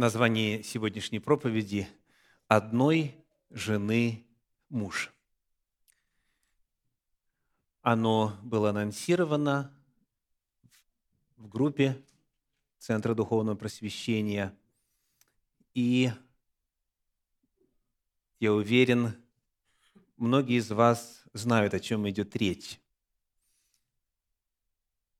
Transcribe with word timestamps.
название 0.00 0.62
сегодняшней 0.62 1.18
проповеди 1.20 1.86
«Одной 2.48 3.22
жены 3.50 4.26
муж». 4.70 5.12
Оно 7.82 8.34
было 8.42 8.70
анонсировано 8.70 9.78
в 11.36 11.48
группе 11.48 12.02
Центра 12.78 13.14
Духовного 13.14 13.56
Просвещения. 13.56 14.56
И 15.74 16.10
я 18.38 18.54
уверен, 18.54 19.22
многие 20.16 20.56
из 20.60 20.70
вас 20.70 21.24
знают, 21.34 21.74
о 21.74 21.78
чем 21.78 22.08
идет 22.08 22.34
речь. 22.36 22.80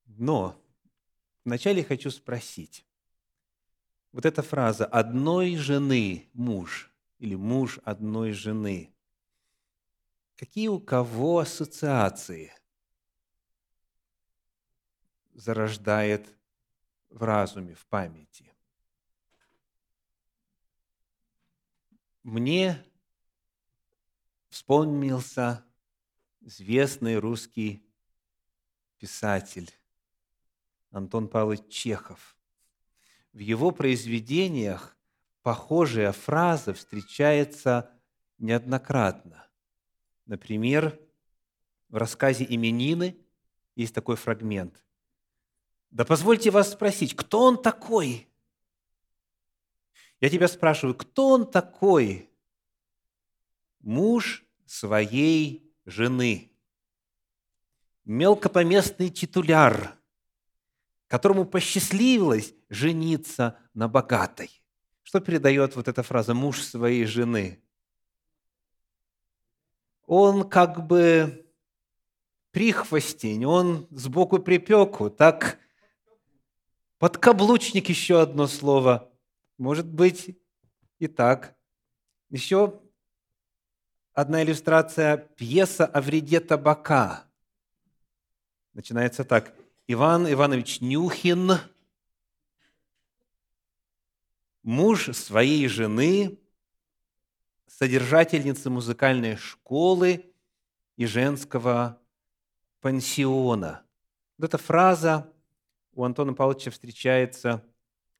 Но 0.06 0.58
вначале 1.44 1.84
хочу 1.84 2.10
спросить. 2.10 2.86
Вот 4.12 4.26
эта 4.26 4.42
фраза 4.42 4.86
«одной 4.86 5.56
жены 5.56 6.28
муж» 6.32 6.90
или 7.18 7.34
«муж 7.34 7.78
одной 7.84 8.32
жены» 8.32 8.94
Какие 10.40 10.68
у 10.68 10.80
кого 10.80 11.40
ассоциации 11.40 12.50
зарождает 15.34 16.34
в 17.10 17.22
разуме, 17.22 17.74
в 17.74 17.84
памяти? 17.84 18.50
Мне 22.22 22.82
вспомнился 24.48 25.62
известный 26.40 27.18
русский 27.18 27.86
писатель 28.96 29.70
Антон 30.90 31.28
Павлович 31.28 31.68
Чехов. 31.68 32.39
В 33.32 33.38
его 33.38 33.70
произведениях 33.70 34.96
похожая 35.42 36.12
фраза 36.12 36.74
встречается 36.74 37.90
неоднократно. 38.38 39.46
Например, 40.26 40.98
в 41.88 41.96
рассказе 41.96 42.46
«Именины» 42.48 43.16
есть 43.76 43.94
такой 43.94 44.16
фрагмент. 44.16 44.84
«Да 45.90 46.04
позвольте 46.04 46.50
вас 46.50 46.72
спросить, 46.72 47.14
кто 47.14 47.42
он 47.42 47.60
такой?» 47.60 48.30
Я 50.20 50.28
тебя 50.28 50.48
спрашиваю, 50.48 50.94
кто 50.94 51.30
он 51.30 51.50
такой? 51.50 52.28
Муж 53.80 54.44
своей 54.66 55.72
жены. 55.86 56.52
Мелкопоместный 58.04 59.08
титуляр, 59.08 59.96
которому 61.10 61.44
посчастливилось 61.44 62.54
жениться 62.70 63.58
на 63.74 63.88
богатой. 63.88 64.62
Что 65.02 65.20
передает 65.20 65.76
вот 65.76 65.88
эта 65.88 66.02
фраза 66.02 66.32
«муж 66.32 66.62
своей 66.62 67.04
жены»? 67.04 67.60
он 70.10 70.48
как 70.48 70.88
бы 70.88 71.46
прихвостень, 72.50 73.44
он 73.44 73.86
сбоку 73.92 74.40
припеку, 74.40 75.08
так 75.08 75.60
подкаблучник 76.98 77.88
еще 77.88 78.20
одно 78.20 78.48
слово, 78.48 79.08
может 79.56 79.86
быть 79.86 80.36
и 80.98 81.06
так. 81.06 81.56
Еще 82.28 82.80
одна 84.12 84.42
иллюстрация 84.42 85.16
пьеса 85.16 85.86
о 85.86 86.00
вреде 86.00 86.40
табака. 86.40 87.30
Начинается 88.72 89.22
так. 89.22 89.54
Иван 89.92 90.32
Иванович 90.32 90.80
Нюхин, 90.82 91.50
муж 94.62 95.06
своей 95.16 95.66
жены, 95.66 96.38
содержательницы 97.66 98.70
музыкальной 98.70 99.34
школы 99.34 100.32
и 100.94 101.06
женского 101.06 102.00
пансиона. 102.80 103.84
Вот 104.38 104.44
эта 104.44 104.58
фраза 104.58 105.28
у 105.90 106.04
Антона 106.04 106.34
Павловича 106.34 106.70
встречается 106.70 107.66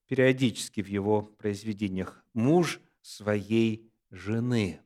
периодически 0.09 0.81
в 0.81 0.89
его 0.89 1.23
произведениях. 1.23 2.25
«Муж 2.35 2.81
своей 3.01 3.89
жены». 4.11 4.81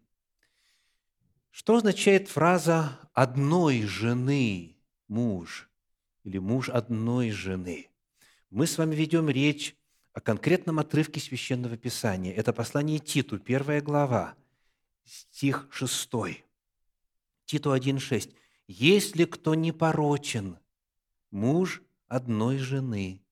Что 1.50 1.76
означает 1.76 2.28
фраза 2.28 3.00
«одной 3.14 3.84
жены 3.84 4.76
муж» 5.09 5.70
или 6.24 6.38
«муж 6.38 6.68
одной 6.68 7.30
жены»? 7.30 7.90
Мы 8.50 8.66
с 8.66 8.78
вами 8.78 8.94
ведем 8.94 9.28
речь 9.28 9.76
о 10.12 10.20
конкретном 10.20 10.78
отрывке 10.78 11.20
Священного 11.20 11.76
Писания. 11.76 12.32
Это 12.32 12.52
послание 12.52 12.98
Титу, 12.98 13.38
первая 13.38 13.80
глава, 13.80 14.34
стих 15.04 15.68
6. 15.70 16.10
Титу 17.44 17.74
1,6. 17.74 18.34
«Если 18.66 19.24
кто 19.24 19.54
не 19.54 19.72
порочен, 19.72 20.58
муж 21.30 21.82
одной 22.08 22.58
жены, 22.58 23.22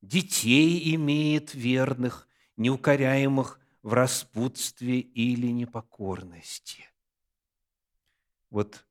детей 0.00 0.94
имеет 0.94 1.54
верных, 1.54 2.26
неукоряемых 2.56 3.60
в 3.82 3.92
распутстве 3.92 5.00
или 5.00 5.48
непокорности». 5.48 6.84
Вот 8.48 8.86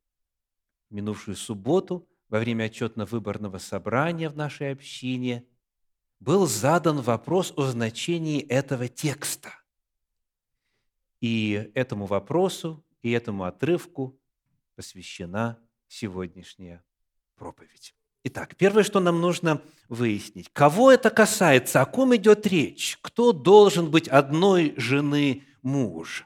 минувшую 0.90 1.36
субботу, 1.36 2.08
во 2.30 2.40
время 2.40 2.66
отчетно-выборного 2.66 3.58
собрания 3.58 4.30
в 4.30 4.36
нашей 4.36 4.72
общине, 4.72 5.46
был 6.20 6.48
задан 6.48 7.02
вопрос 7.02 7.54
о 7.56 7.64
значении 7.64 8.42
этого 8.42 8.88
текста– 8.88 9.54
и 11.22 11.72
этому 11.74 12.06
вопросу, 12.06 12.84
и 13.02 13.12
этому 13.12 13.46
отрывку 13.46 14.20
посвящена 14.76 15.60
сегодняшняя 15.88 16.84
проповедь. 17.36 17.96
Итак, 18.24 18.56
первое, 18.56 18.84
что 18.84 19.00
нам 19.00 19.22
нужно 19.22 19.62
выяснить, 19.88 20.50
кого 20.52 20.92
это 20.92 21.10
касается, 21.10 21.82
о 21.82 21.86
ком 21.86 22.16
идет 22.16 22.46
речь, 22.46 22.98
кто 23.02 23.32
должен 23.32 23.90
быть 23.90 24.08
одной 24.08 24.74
жены 24.78 25.44
муж. 25.62 26.26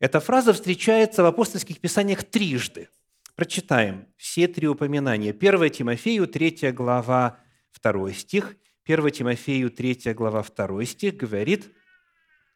Эта 0.00 0.20
фраза 0.20 0.52
встречается 0.52 1.22
в 1.22 1.26
апостольских 1.26 1.80
писаниях 1.80 2.24
трижды. 2.24 2.90
Прочитаем 3.34 4.06
все 4.16 4.46
три 4.46 4.68
упоминания. 4.68 5.30
1 5.30 5.70
Тимофею, 5.70 6.26
3 6.26 6.72
глава, 6.72 7.40
2 7.82 8.12
стих. 8.12 8.56
1 8.86 9.10
Тимофею, 9.10 9.70
3 9.70 10.14
глава, 10.14 10.42
2 10.42 10.84
стих 10.84 11.16
говорит, 11.16 11.72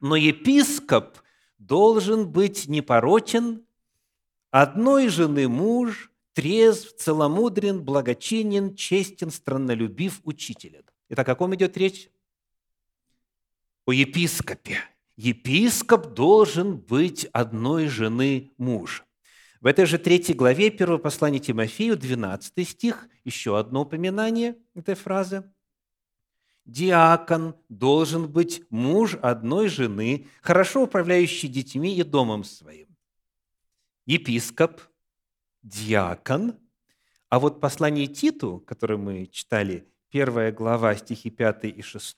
«Но 0.01 0.15
епископ 0.15 1.19
должен 1.59 2.29
быть 2.31 2.69
непорочен, 2.69 3.67
одной 4.51 5.09
жены 5.09 5.49
муж, 5.49 6.11
трезв, 6.33 6.95
целомудрен, 6.97 7.83
благочинен, 7.83 8.77
честен, 8.77 9.31
страннолюбив, 9.31 10.21
учителен. 10.23 10.85
Итак, 11.09 11.29
о 11.29 11.35
ком 11.35 11.55
идет 11.55 11.77
речь? 11.77 12.11
О 13.87 13.93
епископе. 13.93 14.79
Епископ 15.17 16.15
должен 16.15 16.77
быть 16.77 17.25
одной 17.33 17.89
жены 17.89 18.53
муж. 18.57 19.05
В 19.61 19.67
этой 19.67 19.87
же 19.87 19.99
третьей 19.99 20.35
главе 20.35 20.71
первого 20.71 20.99
послания 20.99 21.39
Тимофею, 21.39 21.97
12 21.97 22.69
стих, 22.69 23.09
еще 23.25 23.59
одно 23.59 23.83
упоминание 23.83 24.57
этой 24.75 24.95
фразы– 24.95 25.45
диакон 26.69 27.57
должен 27.71 28.31
быть 28.31 28.63
муж 28.71 29.17
одной 29.23 29.69
жены, 29.69 30.29
хорошо 30.43 30.85
управляющий 30.85 31.49
детьми 31.49 31.97
и 31.97 32.03
домом 32.03 32.45
своим. 32.45 32.89
Епископ, 34.07 34.81
диакон. 35.63 36.55
А 37.31 37.41
вот 37.41 37.61
послание 37.61 38.07
Титу, 38.07 38.63
которое 38.67 38.97
мы 38.97 39.27
читали, 39.27 39.89
первая 40.11 40.53
глава, 40.53 40.95
стихи 40.95 41.31
5 41.31 41.65
и 41.65 41.83
6, 41.83 42.17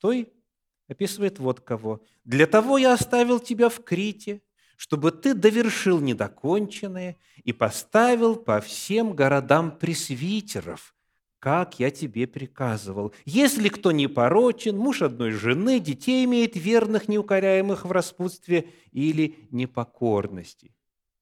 описывает 0.88 1.38
вот 1.38 1.60
кого. 1.60 2.04
«Для 2.24 2.46
того 2.46 2.76
я 2.76 2.92
оставил 2.92 3.38
тебя 3.38 3.68
в 3.68 3.82
Крите, 3.82 4.42
чтобы 4.80 5.12
ты 5.12 5.34
довершил 5.34 6.00
недоконченное 6.00 7.18
и 7.44 7.52
поставил 7.52 8.34
по 8.34 8.62
всем 8.62 9.14
городам 9.14 9.76
пресвитеров, 9.76 10.94
как 11.38 11.78
я 11.78 11.90
тебе 11.90 12.26
приказывал. 12.26 13.12
Если 13.26 13.68
кто 13.68 13.92
не 13.92 14.06
порочен, 14.06 14.78
муж 14.78 15.02
одной 15.02 15.32
жены, 15.32 15.80
детей 15.80 16.24
имеет 16.24 16.56
верных, 16.56 17.08
неукоряемых 17.08 17.84
в 17.84 17.92
распутстве 17.92 18.70
или 18.90 19.46
непокорности. 19.50 20.74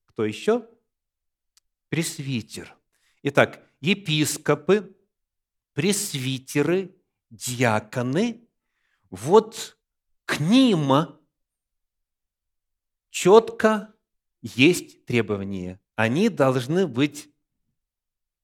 Кто 0.07 0.25
еще? 0.25 0.65
Пресвитер. 1.89 2.73
Итак, 3.25 3.61
епископы, 3.81 4.97
пресвитеры, 5.73 6.95
диаконы, 7.31 8.49
вот 9.11 9.77
к 10.27 10.39
ним 10.39 11.18
четко 13.19 13.93
есть 14.43 15.05
требования. 15.05 15.81
Они 15.97 16.29
должны 16.29 16.87
быть 16.87 17.29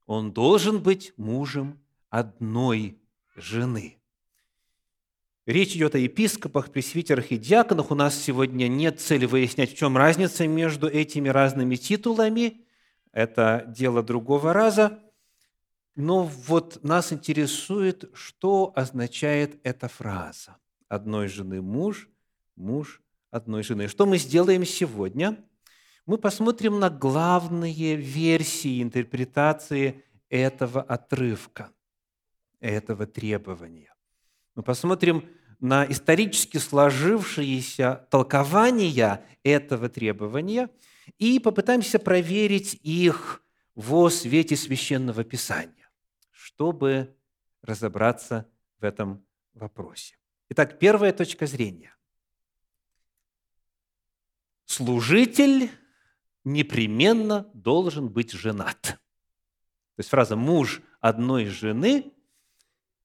он 0.07 0.33
должен 0.33 0.83
быть 0.83 1.15
мужем 1.17 1.81
одной 2.11 2.99
жены. 3.37 3.99
Речь 5.47 5.77
идет 5.77 5.95
о 5.95 5.99
епископах, 5.99 6.73
пресвитерах 6.73 7.31
и 7.31 7.39
диаконах. 7.39 7.93
У 7.93 7.95
нас 7.95 8.17
сегодня 8.17 8.67
нет 8.67 9.01
цели 9.01 9.27
выяснять, 9.27 9.73
в 9.73 9.77
чем 9.77 9.97
разница 9.97 10.47
между 10.49 10.89
этими 10.89 11.29
разными 11.29 11.77
титулами. 11.77 12.67
Это 13.13 13.65
дело 13.69 14.03
другого 14.03 14.53
раза. 14.53 14.99
Но 15.95 16.25
вот 16.25 16.83
нас 16.83 17.13
интересует, 17.13 18.11
что 18.13 18.73
означает 18.75 19.61
эта 19.63 19.87
фраза. 19.87 20.57
Одной 20.89 21.29
жены 21.29 21.63
муж, 21.63 22.09
муж 22.57 23.04
одной 23.35 23.65
жены. 23.65 23.89
Что 23.89 24.07
мы 24.07 24.19
сделаем 24.19 24.65
сегодня? 24.65 25.45
Мы 26.07 26.19
посмотрим 26.19 26.79
на 26.79 26.89
главные 26.89 27.97
версии 27.97 28.81
интерпретации 28.83 30.05
этого 30.29 30.83
отрывка, 30.83 31.71
этого 32.61 33.07
требования. 33.07 33.93
Мы 34.55 34.63
посмотрим 34.63 35.29
на 35.59 35.85
исторически 35.91 36.59
сложившиеся 36.59 38.07
толкования 38.11 39.25
этого 39.43 39.89
требования 39.89 40.69
и 41.19 41.41
попытаемся 41.41 41.99
проверить 41.99 42.79
их 42.83 43.43
во 43.75 44.11
свете 44.11 44.57
священного 44.57 45.25
писания, 45.25 45.91
чтобы 46.31 47.17
разобраться 47.63 48.47
в 48.79 48.85
этом 48.85 49.25
вопросе. 49.55 50.17
Итак, 50.51 50.79
первая 50.79 51.13
точка 51.13 51.47
зрения. 51.47 51.94
Служитель 54.75 55.71
непременно 56.43 57.49
должен 57.55 58.09
быть 58.09 58.33
женат. 58.33 58.81
То 58.83 59.99
есть 59.99 60.11
фраза 60.11 60.35
«муж 60.35 60.83
одной 61.01 61.45
жены» 61.45 62.13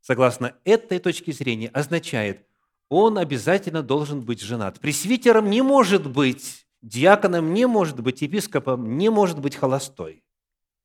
согласно 0.02 0.56
этой 0.64 0.98
точке 0.98 1.32
зрения, 1.32 1.68
означает, 1.68 2.44
он 2.88 3.20
обязательно 3.20 3.84
должен 3.84 4.22
быть 4.22 4.42
женат. 4.42 4.80
Пресвитером 4.80 5.52
не 5.52 5.62
может 5.62 6.10
быть, 6.10 6.66
диаконом 6.82 7.54
не 7.54 7.68
может 7.68 8.00
быть, 8.00 8.24
епископом 8.24 8.98
не 8.98 9.10
может 9.10 9.40
быть 9.40 9.56
холостой, 9.56 10.24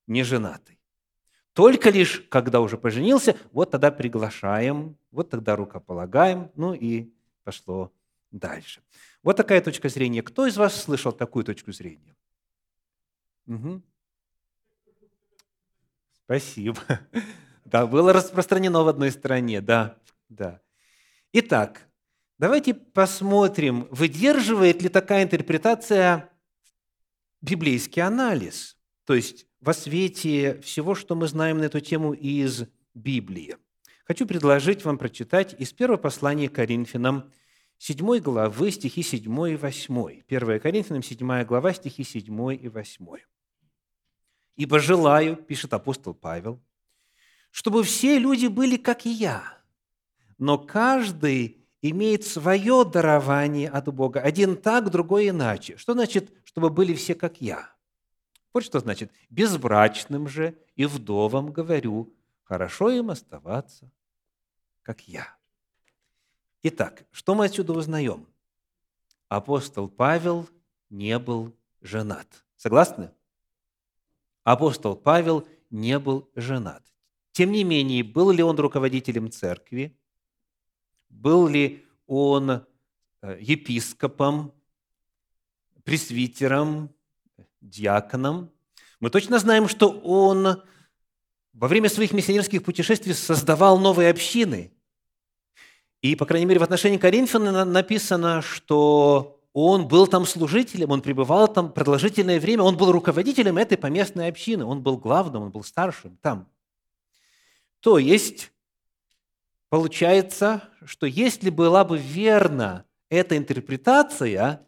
не 0.07 0.23
женатый. 0.23 0.79
Только 1.55 1.89
лишь, 1.89 2.27
когда 2.29 2.61
уже 2.61 2.77
поженился, 2.77 3.39
вот 3.53 3.71
тогда 3.71 3.91
приглашаем, 3.91 4.99
вот 5.11 5.31
тогда 5.31 5.57
рукополагаем, 5.57 6.51
ну 6.57 6.75
и 6.75 7.11
пошло 7.43 7.91
дальше. 8.31 8.83
Вот 9.25 9.39
такая 9.39 9.63
точка 9.63 9.89
зрения. 9.89 10.23
Кто 10.23 10.47
из 10.47 10.57
вас 10.57 10.81
слышал 10.81 11.11
такую 11.11 11.45
точку 11.45 11.73
зрения? 11.73 12.15
Угу. 13.47 13.83
Спасибо. 16.25 16.81
Да, 17.65 17.87
было 17.87 18.13
распространено 18.13 18.85
в 18.85 18.89
одной 18.89 19.11
стране, 19.11 19.63
да, 19.63 19.97
да. 20.29 20.61
Итак, 21.33 21.89
давайте 22.39 22.75
посмотрим, 22.75 23.89
выдерживает 23.91 24.83
ли 24.83 24.91
такая 24.91 25.25
интерпретация 25.25 26.31
библейский 27.41 28.03
анализ, 28.03 28.77
то 29.07 29.15
есть 29.15 29.47
во 29.61 29.73
свете 29.73 30.61
всего, 30.61 30.95
что 30.95 31.17
мы 31.17 31.27
знаем 31.27 31.59
на 31.59 31.65
эту 31.65 31.81
тему 31.81 32.13
из 32.13 32.65
Библии. 32.93 33.57
Хочу 34.05 34.27
предложить 34.27 34.85
вам 34.85 34.99
прочитать 34.99 35.59
из 35.59 35.73
первого 35.73 35.97
послания 35.97 36.51
Коринфянам 36.51 37.33
7 37.79 38.19
главы, 38.19 38.71
стихи 38.71 39.03
7 39.03 39.51
и 39.51 39.57
8. 39.57 40.23
1 40.29 40.61
Коринфянам 40.61 41.03
7 41.03 41.45
глава, 41.45 41.73
стихи 41.73 42.05
7 42.05 42.55
и 42.55 42.69
8. 42.69 43.07
«Ибо 44.57 44.79
желаю,– 44.79 45.37
пишет 45.49 45.73
апостол 45.75 46.15
Павел,– 46.15 46.63
чтобы 47.51 47.83
все 47.85 48.19
люди 48.19 48.47
были 48.47 48.77
как 48.77 49.07
и 49.07 49.11
я. 49.11 49.59
Но 50.39 50.59
каждый 50.59 51.65
имеет 51.83 52.25
свое 52.25 52.85
дарование 52.85 53.69
от 53.69 53.93
Бога. 53.95 54.21
Один 54.21 54.57
так, 54.57 54.91
другой 54.91 55.29
иначе. 55.29 55.77
Что 55.77 55.93
значит, 55.93 56.33
чтобы 56.45 56.71
были 56.71 56.95
все 56.95 57.15
как 57.15 57.41
я? 57.41 57.71
Вот 58.53 58.65
что 58.65 58.81
значит. 58.81 59.13
Безбрачным 59.31 60.27
же 60.29 60.57
и 60.75 60.87
вдовам 60.87 61.53
говорю, 61.53 62.13
хорошо 62.43 62.91
им 62.91 63.11
оставаться, 63.11 63.91
как 64.83 65.03
я. 65.03 65.37
Итак, 66.67 67.05
что 67.11 67.35
мы 67.35 67.45
отсюда 67.45 67.75
узнаем? 67.75 68.27
Апостол 69.29 69.87
Павел 69.87 70.49
не 70.89 71.19
был 71.19 71.55
женат. 71.83 72.27
Согласны? 72.57 73.11
Апостол 74.45 74.97
Павел 74.97 75.47
не 75.69 75.99
был 75.99 76.27
женат. 76.35 76.83
Тем 77.33 77.53
не 77.53 77.65
менее, 77.65 78.03
был 78.03 78.31
ли 78.31 78.43
он 78.43 78.59
руководителем 78.59 79.31
церкви, 79.31 79.95
был 81.11 81.49
ли 81.49 81.85
он 82.07 82.51
э, 82.51 82.63
епископом, 83.41 84.55
пресвитером, 85.83 86.95
диаконом. 87.61 88.51
Мы 89.01 89.11
точно 89.11 89.39
знаем, 89.39 89.69
что 89.69 89.91
он 89.91 90.63
во 91.53 91.69
время 91.69 91.91
своих 91.91 92.13
миссионерских 92.13 92.65
путешествий 92.65 93.13
создавал 93.13 93.79
новые 93.79 94.09
общины. 94.09 94.74
И, 96.05 96.17
по 96.17 96.27
крайней 96.27 96.45
мере, 96.45 96.61
в 96.61 96.63
отношении 96.63 96.99
Коринфяна 96.99 97.65
написано, 97.65 98.43
что 98.43 99.41
он 99.55 99.89
был 99.89 100.07
там 100.07 100.27
служителем, 100.27 100.91
он 100.91 101.01
пребывал 101.01 101.49
там 101.49 101.73
продолжительное 101.73 102.39
время, 102.39 102.63
он 102.63 102.77
был 102.77 102.93
руководителем 102.93 103.57
этой 103.57 103.79
поместной 103.79 104.29
общины, 104.29 104.67
он 104.67 104.83
был 104.83 104.99
главным, 104.99 105.45
он 105.45 105.51
был 105.51 105.65
старшим 105.65 106.19
там. 106.19 106.47
То 107.81 107.97
есть, 107.97 108.53
получается, 109.71 110.69
что 110.85 111.07
если 111.07 111.49
была 111.49 111.87
бы 111.87 111.97
верна 111.97 112.85
эта 113.09 113.39
интерпретация, 113.39 114.61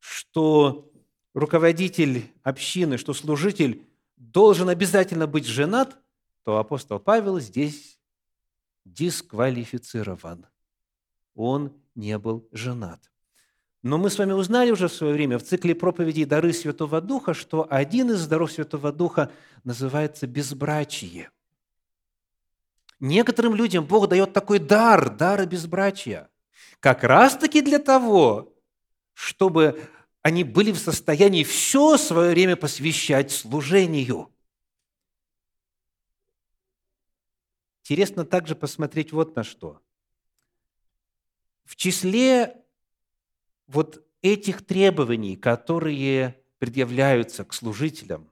что 0.00 0.90
руководитель 1.32 2.32
общины, 2.42 2.98
что 2.98 3.14
служитель 3.14 3.86
должен 4.16 4.68
обязательно 4.68 5.28
быть 5.28 5.46
женат, 5.46 5.96
то 6.42 6.58
апостол 6.58 6.98
Павел 6.98 7.38
здесь 7.38 8.00
дисквалифицирован. 8.84 10.46
Он 11.34 11.72
не 11.94 12.18
был 12.18 12.48
женат. 12.52 13.10
Но 13.82 13.98
мы 13.98 14.10
с 14.10 14.18
вами 14.18 14.32
узнали 14.32 14.70
уже 14.70 14.88
в 14.88 14.92
свое 14.92 15.12
время 15.12 15.38
в 15.38 15.42
цикле 15.42 15.74
проповедей 15.74 16.24
«Дары 16.24 16.52
Святого 16.52 17.00
Духа», 17.00 17.34
что 17.34 17.66
один 17.68 18.10
из 18.10 18.26
даров 18.26 18.52
Святого 18.52 18.92
Духа 18.92 19.30
называется 19.64 20.26
безбрачие– 20.26 21.30
Некоторым 23.02 23.56
людям 23.56 23.84
Бог 23.84 24.08
дает 24.08 24.32
такой 24.32 24.60
дар, 24.60 25.10
дар 25.10 25.44
безбрачия, 25.44 26.30
как 26.78 27.02
раз-таки 27.02 27.60
для 27.60 27.80
того, 27.80 28.56
чтобы 29.12 29.88
они 30.22 30.44
были 30.44 30.70
в 30.70 30.78
состоянии 30.78 31.42
все 31.42 31.96
свое 31.96 32.30
время 32.30 32.54
посвящать 32.54 33.32
служению. 33.32 34.32
Интересно 37.80 38.24
также 38.24 38.54
посмотреть 38.54 39.10
вот 39.10 39.34
на 39.34 39.42
что. 39.42 39.82
Числе 41.82 42.62
вот 43.66 44.06
этих 44.20 44.64
требований, 44.64 45.34
которые 45.34 46.40
предъявляются 46.60 47.44
к 47.44 47.52
служителям, 47.52 48.30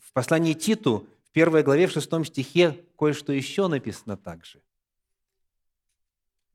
в 0.00 0.12
послании 0.12 0.54
Титу 0.54 1.06
в 1.22 1.30
первой 1.30 1.62
главе, 1.62 1.86
в 1.86 1.92
шестом 1.92 2.24
стихе 2.24 2.84
кое-что 2.98 3.32
еще 3.32 3.68
написано 3.68 4.16
также. 4.16 4.60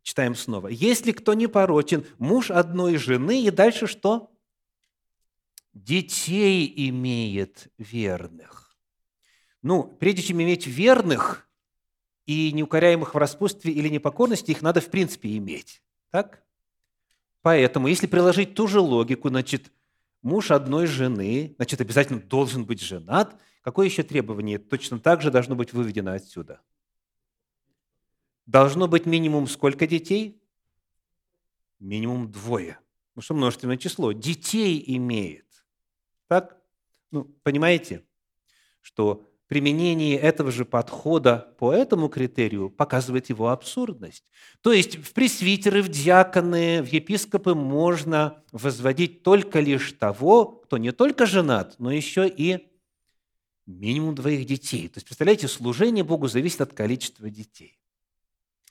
Читаем 0.01 0.35
снова. 0.35 0.67
«Если 0.67 1.13
кто 1.13 1.33
не 1.33 1.47
порочен, 1.47 2.05
муж 2.17 2.51
одной 2.51 2.97
жены, 2.97 3.41
и 3.41 3.49
дальше 3.49 3.87
что? 3.87 4.29
Детей 5.71 6.89
имеет 6.89 7.71
верных». 7.77 8.77
Ну, 9.61 9.83
прежде 9.97 10.23
чем 10.23 10.43
иметь 10.43 10.67
верных 10.67 11.46
и 12.27 12.51
неукоряемых 12.51 13.15
в 13.15 13.17
распутстве 13.17 13.73
или 13.73 13.89
непокорности, 13.89 14.51
их 14.51 14.61
надо 14.61 14.79
в 14.79 14.91
принципе 14.91 15.35
иметь. 15.37 15.81
Так? 16.11 16.43
Поэтому, 17.41 17.87
если 17.87 18.05
приложить 18.05 18.53
ту 18.53 18.67
же 18.67 18.79
логику, 18.79 19.29
значит, 19.29 19.71
муж 20.21 20.51
одной 20.51 20.85
жены, 20.85 21.55
значит, 21.57 21.81
обязательно 21.81 22.19
должен 22.19 22.63
быть 22.65 22.81
женат– 22.81 23.35
Какое 23.67 23.87
еще 23.87 24.01
требование 24.01 24.59
точно 24.59 24.97
так 24.97 25.21
же 25.21 25.29
должно 25.29 25.53
быть 25.53 25.73
выведено 25.73 26.13
отсюда? 26.13 26.61
Должно 28.45 28.87
быть 28.87 29.05
минимум 29.05 29.45
сколько 29.47 29.85
детей? 29.85 30.41
Минимум 31.77 32.31
двое. 32.31 32.79
Ну 33.13 33.21
что 33.21 33.33
множественное 33.33 33.75
число. 33.75 34.13
Детей 34.13 34.81
имеет. 34.95 35.45
Так? 36.27 36.57
Ну, 37.11 37.25
понимаете, 37.43 38.05
что 38.79 39.29
применение 39.47 40.17
этого 40.17 40.51
же 40.51 40.65
подхода 40.65 41.53
по 41.57 41.73
этому 41.73 42.09
критерию 42.09 42.69
показывает 42.69 43.29
его 43.29 43.49
абсурдность. 43.49 44.23
То 44.61 44.71
есть 44.73 44.97
в 44.97 45.13
пресвитеры, 45.13 45.81
в 45.81 45.89
диаконы, 45.89 46.81
в 46.81 46.87
епископы 46.87 47.53
можно 47.53 48.43
возводить 48.51 49.23
только 49.23 49.59
лишь 49.59 49.93
того, 49.93 50.45
кто 50.45 50.77
не 50.77 50.91
только 50.91 51.25
женат, 51.25 51.75
но 51.79 51.91
еще 51.91 52.27
и 52.27 52.67
минимум 53.65 54.15
двоих 54.15 54.45
детей. 54.45 54.87
То 54.87 54.97
есть, 54.97 55.07
представляете, 55.07 55.47
служение 55.47 56.03
Богу 56.03 56.27
зависит 56.27 56.61
от 56.61 56.73
количества 56.73 57.29
детей. 57.29 57.79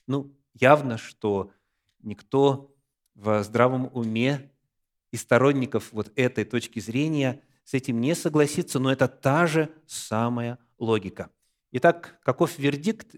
Ну, 0.07 0.33
Явно, 0.59 0.97
что 0.97 1.51
никто 2.01 2.75
в 3.13 3.43
здравом 3.43 3.91
уме 3.93 4.51
и 5.11 5.17
сторонников 5.17 5.91
вот 5.91 6.11
этой 6.15 6.45
точки 6.45 6.79
зрения 6.79 7.43
с 7.63 7.73
этим 7.73 8.01
не 8.01 8.15
согласится, 8.15 8.79
но 8.79 8.91
это 8.91 9.07
та 9.07 9.45
же 9.45 9.69
самая 9.85 10.57
логика. 10.77 11.31
Итак, 11.71 12.19
каков 12.23 12.57
вердикт? 12.57 13.15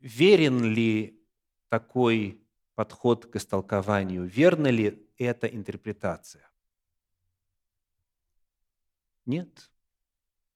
Верен 0.00 0.62
ли 0.62 1.20
такой 1.68 2.40
подход 2.74 3.26
к 3.26 3.36
истолкованию? 3.36 4.24
Верна 4.24 4.70
ли 4.70 5.06
эта 5.18 5.46
интерпретация? 5.46 6.48
Нет. 9.24 9.70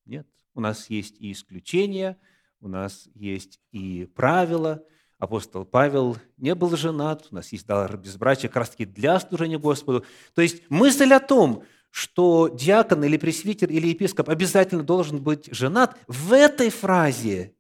Нет. 0.04 0.26
У 0.54 0.60
нас 0.60 0.88
есть 0.90 1.20
и 1.20 1.32
исключения, 1.32 2.18
у 2.60 2.68
нас 2.68 3.08
есть 3.14 3.60
и 3.70 4.06
правила. 4.06 4.84
Апостол 5.18 5.64
Павел 5.66 6.16
не 6.38 6.54
был 6.54 6.75
женат, 6.76 7.28
у 7.30 7.34
нас 7.34 7.52
есть 7.52 7.66
дар 7.66 7.96
безбрачия 7.99 8.49
как 8.49 8.56
раз-таки 8.56 8.87
для 8.87 9.20
служения 9.20 9.58
Господу. 9.58 10.04
То 10.34 10.40
есть 10.40 10.68
мысль 10.70 11.12
о 11.12 11.20
том, 11.20 11.64
что 11.90 12.49
диакон 12.49 13.04
или 13.04 13.16
пресвитер 13.16 13.68
или 13.70 13.88
епископ 13.88 14.28
обязательно 14.28 14.82
должен 14.82 15.23
быть 15.23 15.49
женат, 15.52 15.99
в 16.06 16.32
этой 16.32 16.70
фразе 16.70 17.54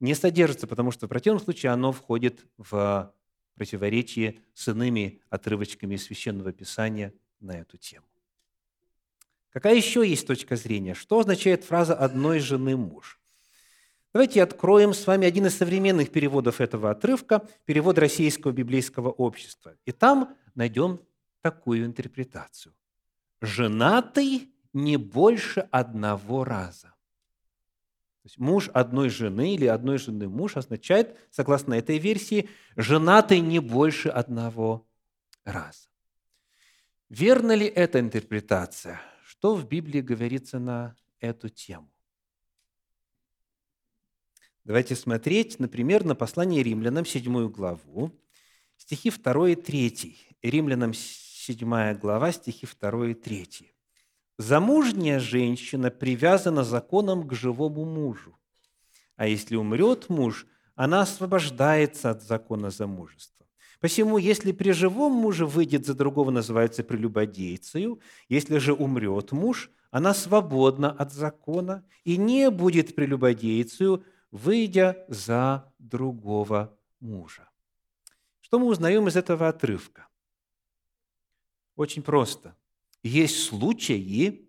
не 0.00 0.14
содержится, 0.14 0.66
потому 0.66 0.90
что 0.90 1.06
в 1.06 1.08
противном 1.08 1.40
случае 1.40 1.72
оно 1.72 1.92
входит 1.92 2.44
в 2.58 3.14
противоречие 3.54 4.40
с 4.54 4.68
иными 4.68 5.22
отрывочками 5.30 5.96
Священного 5.96 6.52
Писания 6.52 7.14
на 7.40 7.52
эту 7.52 7.78
тему. 7.78 8.04
Какая 9.50 9.74
еще 9.74 10.06
есть 10.06 10.26
точка 10.26 10.56
зрения? 10.56 10.92
Что 10.92 11.20
означает 11.20 11.64
фраза 11.64 11.94
«одной 11.94 12.40
жены 12.40 12.76
муж»? 12.76 13.18
Давайте 14.12 14.42
откроем 14.42 14.92
с 14.92 15.06
вами 15.06 15.26
один 15.26 15.46
из 15.46 15.56
современных 15.56 16.10
переводов 16.10 16.60
этого 16.60 16.90
отрывка, 16.90 17.48
перевод 17.64 17.98
Российского 17.98 18.52
библейского 18.52 19.10
общества. 19.10 19.76
И 19.84 19.92
там 19.92 20.36
найдем 20.54 21.00
такую 21.42 21.84
интерпретацию– 21.84 22.74
женатый 23.40 24.52
не 24.72 24.96
больше 24.96 25.60
одного 25.70 26.44
раза. 26.44 26.88
То 26.88 28.28
есть 28.28 28.38
муж 28.38 28.68
одной 28.74 29.08
жены 29.08 29.54
или 29.54 29.66
одной 29.66 29.98
жены 29.98 30.28
муж 30.28 30.56
означает, 30.56 31.16
согласно 31.30 31.74
этой 31.74 31.98
версии, 31.98 32.48
женатый 32.74 33.40
не 33.40 33.60
больше 33.60 34.08
одного 34.08 34.86
раза. 35.44 35.88
Верна 37.08 37.54
ли 37.54 37.66
эта 37.66 38.00
интерпретация? 38.00 39.00
Что 39.24 39.54
в 39.54 39.68
Библии 39.68 40.00
говорится 40.00 40.58
на 40.58 40.96
эту 41.20 41.48
тему? 41.48 41.88
Давайте 44.64 44.96
смотреть, 44.96 45.60
например, 45.60 46.04
на 46.04 46.16
послание 46.16 46.64
римлянам, 46.64 47.06
7 47.06 47.48
главу, 47.48 48.10
стихи 48.76 49.10
2 49.10 49.50
и 49.50 49.54
3. 49.54 50.18
Римлянам 50.42 50.92
7 51.46 51.94
глава, 51.94 52.32
стихи 52.32 52.66
2 52.66 53.06
и 53.06 53.14
3. 53.14 53.72
«Замужняя 54.38 55.20
женщина 55.20 55.90
привязана 55.90 56.64
законом 56.64 57.28
к 57.28 57.34
живому 57.34 57.84
мужу, 57.84 58.36
а 59.14 59.28
если 59.28 59.54
умрет 59.54 60.08
муж, 60.08 60.44
она 60.74 61.02
освобождается 61.02 62.10
от 62.10 62.22
закона 62.22 62.70
замужества. 62.70 63.46
Посему, 63.80 64.18
если 64.18 64.50
при 64.50 64.72
живом 64.72 65.12
муже 65.12 65.46
выйдет 65.46 65.86
за 65.86 65.94
другого, 65.94 66.32
называется 66.32 66.82
прелюбодейцею, 66.82 68.00
если 68.28 68.58
же 68.58 68.72
умрет 68.72 69.30
муж, 69.30 69.70
она 69.92 70.14
свободна 70.14 70.90
от 70.90 71.12
закона 71.12 71.84
и 72.02 72.16
не 72.16 72.50
будет 72.50 72.96
прелюбодейцею, 72.96 74.02
выйдя 74.32 74.96
за 75.06 75.72
другого 75.78 76.76
мужа. 76.98 77.48
Что 78.40 78.58
мы 78.58 78.66
узнаем 78.66 79.06
из 79.06 79.14
этого 79.16 79.46
отрывка? 79.48 80.08
Очень 81.76 82.02
просто. 82.02 82.56
Есть 83.02 83.44
случаи, 83.44 84.48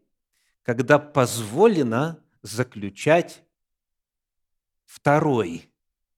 когда 0.63 0.97
позволено 0.97 2.23
заключать 2.41 3.43
второй 4.85 5.69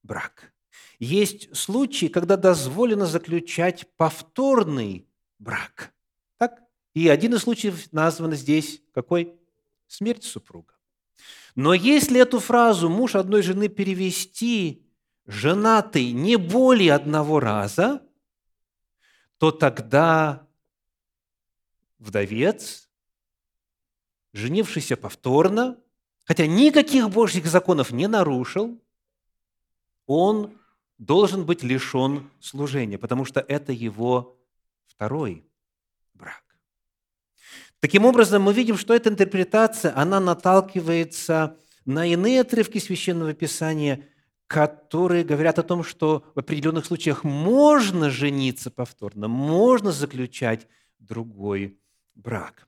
брак. 0.03 0.53
Есть 0.99 1.55
случаи, 1.55 2.05
когда 2.05 2.37
дозволено 2.37 3.05
заключать 3.05 3.87
повторный 3.97 5.07
брак. 5.39 5.91
Так? 6.37 6.61
И 6.93 7.07
один 7.09 7.33
из 7.33 7.41
случаев 7.41 7.91
назван 7.91 8.33
здесь 8.33 8.81
какой? 8.93 9.33
Смерть 9.87 10.23
супруга. 10.23 10.73
Но 11.55 11.73
если 11.73 12.21
эту 12.21 12.39
фразу 12.39 12.89
муж 12.89 13.15
одной 13.15 13.41
жены 13.41 13.69
перевести 13.69 14.85
женатый 15.25 16.11
не 16.11 16.35
более 16.35 16.93
одного 16.93 17.39
раза, 17.39 18.03
то 19.37 19.51
тогда 19.51 20.47
вдовец, 21.99 22.89
женившийся 24.33 24.95
повторно, 24.97 25.77
хотя 26.23 26.47
никаких 26.47 27.09
божьих 27.09 27.45
законов 27.45 27.91
не 27.91 28.07
нарушил, 28.07 28.81
он 30.05 30.57
должен 30.97 31.45
быть 31.45 31.63
лишен 31.63 32.29
служения, 32.39 32.97
потому 32.97 33.25
что 33.25 33.39
это 33.39 33.71
его 33.71 34.37
второй 34.87 35.45
брак. 36.13 36.43
Таким 37.79 38.05
образом, 38.05 38.41
мы 38.43 38.53
видим, 38.53 38.77
что 38.77 38.93
эта 38.93 39.09
интерпретация, 39.09 39.95
она 39.95 40.19
наталкивается 40.19 41.57
на 41.85 42.05
иные 42.05 42.41
отрывки 42.41 42.79
Священного 42.79 43.33
Писания, 43.33 44.07
которые 44.47 45.23
говорят 45.23 45.59
о 45.59 45.63
том, 45.63 45.83
что 45.83 46.25
в 46.35 46.39
определенных 46.39 46.85
случаях 46.85 47.23
можно 47.23 48.09
жениться 48.09 48.71
повторно, 48.71 49.27
можно 49.27 49.91
заключать 49.91 50.67
другой 50.97 51.79
брак. 52.19 52.67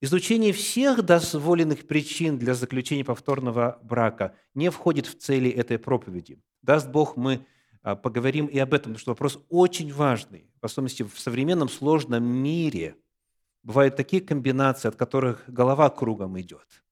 Изучение 0.00 0.52
всех 0.52 1.02
дозволенных 1.02 1.86
причин 1.86 2.38
для 2.38 2.54
заключения 2.54 3.04
повторного 3.04 3.78
брака 3.82 4.34
не 4.54 4.70
входит 4.70 5.06
в 5.06 5.18
цели 5.18 5.50
этой 5.50 5.78
проповеди. 5.78 6.38
Даст 6.62 6.90
Бог, 6.90 7.16
мы 7.16 7.46
а, 7.82 7.96
поговорим 7.96 8.46
и 8.46 8.58
об 8.58 8.74
этом, 8.74 8.92
потому 8.92 8.98
что 8.98 9.12
вопрос 9.12 9.38
очень 9.48 9.92
важный. 9.92 10.50
В 10.60 10.66
особенности 10.66 11.02
в 11.04 11.18
современном 11.18 11.68
сложном 11.68 12.24
мире 12.24 12.96
бывают 13.62 13.96
такие 13.96 14.20
комбинации, 14.20 14.88
от 14.88 14.96
которых 14.96 15.44
голова 15.46 15.88
кругом 15.88 16.38
идет. 16.38 16.84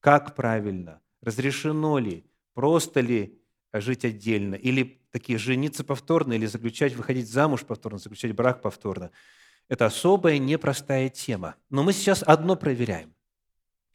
Как 0.00 0.34
правильно? 0.34 1.00
Разрешено 1.22 1.98
ли? 1.98 2.26
Просто 2.52 3.00
ли 3.00 3.40
жить 3.72 4.04
отдельно? 4.04 4.56
Или 4.56 5.00
такие 5.10 5.38
жениться 5.38 5.84
повторно, 5.84 6.34
или 6.34 6.44
заключать, 6.44 6.94
выходить 6.94 7.30
замуж 7.30 7.64
повторно, 7.64 7.98
заключать 7.98 8.34
брак 8.34 8.60
повторно– 8.60 9.10
это 9.68 9.86
особая, 9.86 10.38
непростая 10.38 11.08
тема. 11.08 11.56
Но 11.70 11.82
мы 11.82 11.92
сейчас 11.92 12.22
одно 12.22 12.56
проверяем. 12.56 13.14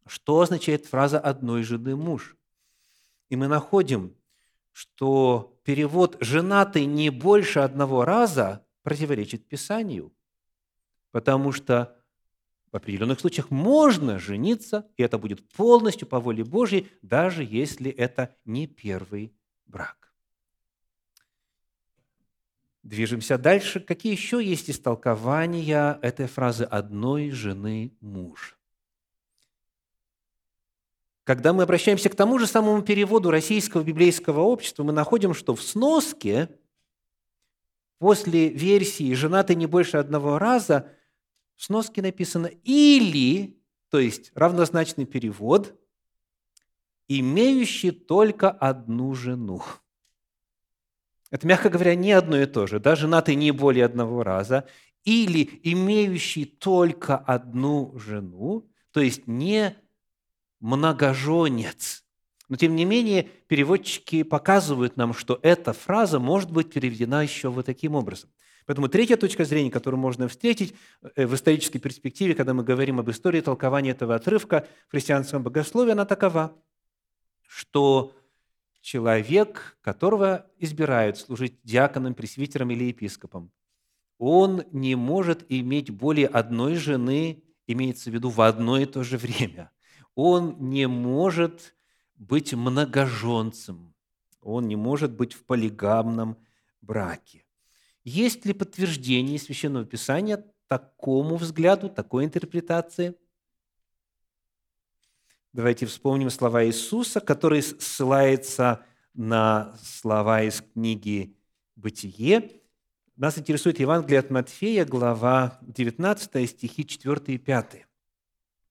Что 0.06 0.42
означает 0.42 0.86
фраза 0.86 1.20
«одной 1.20 1.64
жены 1.64 1.96
муж»? 1.96 2.36
И 3.30 3.36
мы 3.36 3.48
находим, 3.48 4.16
что 4.72 5.58
перевод 5.64 6.18
«женатый 6.20 6.86
не 6.86 7.10
больше 7.10 7.60
одного 7.60 8.04
раза» 8.04 8.66
противоречит 8.84 9.48
Писанию, 9.48 10.12
потому 11.12 11.52
что 11.52 11.96
в 12.72 12.76
определенных 12.76 13.20
случаях 13.20 13.52
можно 13.52 14.18
жениться, 14.18 14.88
и 14.98 15.04
это 15.04 15.18
будет 15.18 15.48
полностью 15.50 16.08
по 16.08 16.20
воле 16.20 16.44
Божьей, 16.44 16.90
даже 17.02 17.44
если 17.44 17.92
это 17.92 18.34
не 18.46 18.66
первый 18.66 19.34
брак. 19.66 20.01
Движемся 22.84 23.38
дальше. 23.38 23.80
Какие 23.80 24.14
еще 24.14 24.44
есть 24.44 24.70
истолкования 24.70 26.00
этой 26.02 26.28
фразы 26.28 26.64
«одной 26.64 27.30
жены 27.30 27.94
муж»? 28.02 28.58
Когда 31.24 31.54
мы 31.54 31.64
обращаемся 31.64 32.10
к 32.10 32.16
тому 32.16 32.40
же 32.40 32.48
самому 32.48 32.82
переводу 32.82 33.30
российского 33.30 33.84
библейского 33.84 34.42
общества, 34.42 34.84
мы 34.84 34.92
находим, 34.92 35.36
что 35.36 35.54
в 35.54 35.62
сноске 35.62 36.50
после 38.00 38.50
версии 38.50 39.14
«женатый 39.14 39.56
не 39.56 39.68
больше 39.68 39.98
одного 39.98 40.40
раза» 40.40 40.90
в 41.56 41.64
сноске 41.64 42.02
написано 42.02 42.48
«или», 42.48 43.62
то 43.90 44.00
есть 44.00 44.32
равнозначный 44.34 45.06
перевод, 45.06 45.80
«имеющий 47.08 47.92
только 47.92 48.50
одну 48.50 49.14
жену». 49.14 49.62
Это, 51.32 51.48
мягко 51.48 51.70
говоря, 51.70 51.96
не 51.96 52.12
одно 52.12 52.38
и 52.38 52.46
то 52.46 52.68
же. 52.68 52.80
Да, 52.80 52.96
женатый 52.96 53.36
не 53.36 53.52
более 53.52 53.86
одного 53.86 54.24
раза 54.24 54.68
или 55.04 55.62
имеющий 55.64 56.46
только 56.46 57.18
одну 57.18 57.98
жену, 57.98 58.70
то 58.92 59.02
есть 59.02 59.26
не 59.26 59.76
многоженец. 60.60 62.04
Но, 62.50 62.58
тем 62.58 62.76
не 62.76 62.84
менее, 62.84 63.30
переводчики 63.48 64.24
показывают 64.24 64.98
нам, 64.98 65.14
что 65.14 65.40
эта 65.42 65.72
фраза 65.74 66.20
может 66.20 66.52
быть 66.52 66.72
переведена 66.72 67.24
еще 67.24 67.50
вот 67.50 67.66
таким 67.66 67.96
образом. 67.96 68.30
Поэтому 68.66 68.90
третья 68.90 69.18
точка 69.18 69.46
зрения, 69.46 69.72
которую 69.72 70.00
можно 70.00 70.28
встретить 70.28 70.76
э, 71.16 71.26
в 71.26 71.34
исторической 71.34 71.80
перспективе, 71.80 72.36
когда 72.36 72.54
мы 72.54 72.64
говорим 72.64 73.00
об 73.00 73.10
истории 73.10 73.42
толкования 73.42 73.92
этого 73.92 74.16
отрывка 74.16 74.68
в 74.88 74.92
христианском 74.92 75.42
богословии, 75.42 75.94
она 75.94 76.06
такова, 76.06 76.56
что 77.48 78.14
человек, 78.82 79.78
которого 79.82 80.48
избирают 80.58 81.18
служить 81.18 81.60
диаконом, 81.64 82.14
пресвитером 82.14 82.72
или 82.72 82.86
епископом, 82.86 83.52
он 84.18 84.64
не 84.72 84.96
может 84.96 85.46
иметь 85.50 85.90
более 85.90 86.28
одной 86.28 86.76
жены, 86.76 87.44
имеется 87.68 88.12
в 88.12 88.14
виду 88.14 88.30
в 88.30 88.42
одно 88.42 88.78
и 88.78 88.86
то 88.86 89.04
же 89.04 89.18
время. 89.18 89.72
Он 90.14 90.70
не 90.70 90.88
может 90.88 91.74
быть 92.16 92.54
многоженцем, 92.54 93.96
он 94.42 94.68
не 94.68 94.76
может 94.76 95.14
быть 95.14 95.34
в 95.34 95.44
полигамном 95.46 96.38
браке. 96.82 97.46
Есть 98.04 98.46
ли 98.46 98.54
подтверждение 98.54 99.40
Священного 99.40 99.86
Писания 99.86 100.44
такому 100.68 101.36
взгляду, 101.36 101.90
такой 101.90 102.26
интерпретации? 102.26 103.16
Давайте 105.54 105.86
вспомним 105.86 106.30
слова 106.30 106.66
Иисуса, 106.66 107.20
который 107.20 107.62
ссылается 107.62 108.86
на 109.14 109.78
слова 109.84 110.44
из 110.44 110.62
книги 110.62 111.36
«Бытие». 111.76 112.62
Нас 113.18 113.38
интересует 113.38 113.78
Евангелие 113.82 114.22
от 114.22 114.30
Матфея, 114.32 114.86
глава 114.86 115.60
19, 115.64 116.50
стихи 116.50 116.88
4 116.88 117.18
и 117.28 117.38
5. 117.38 117.86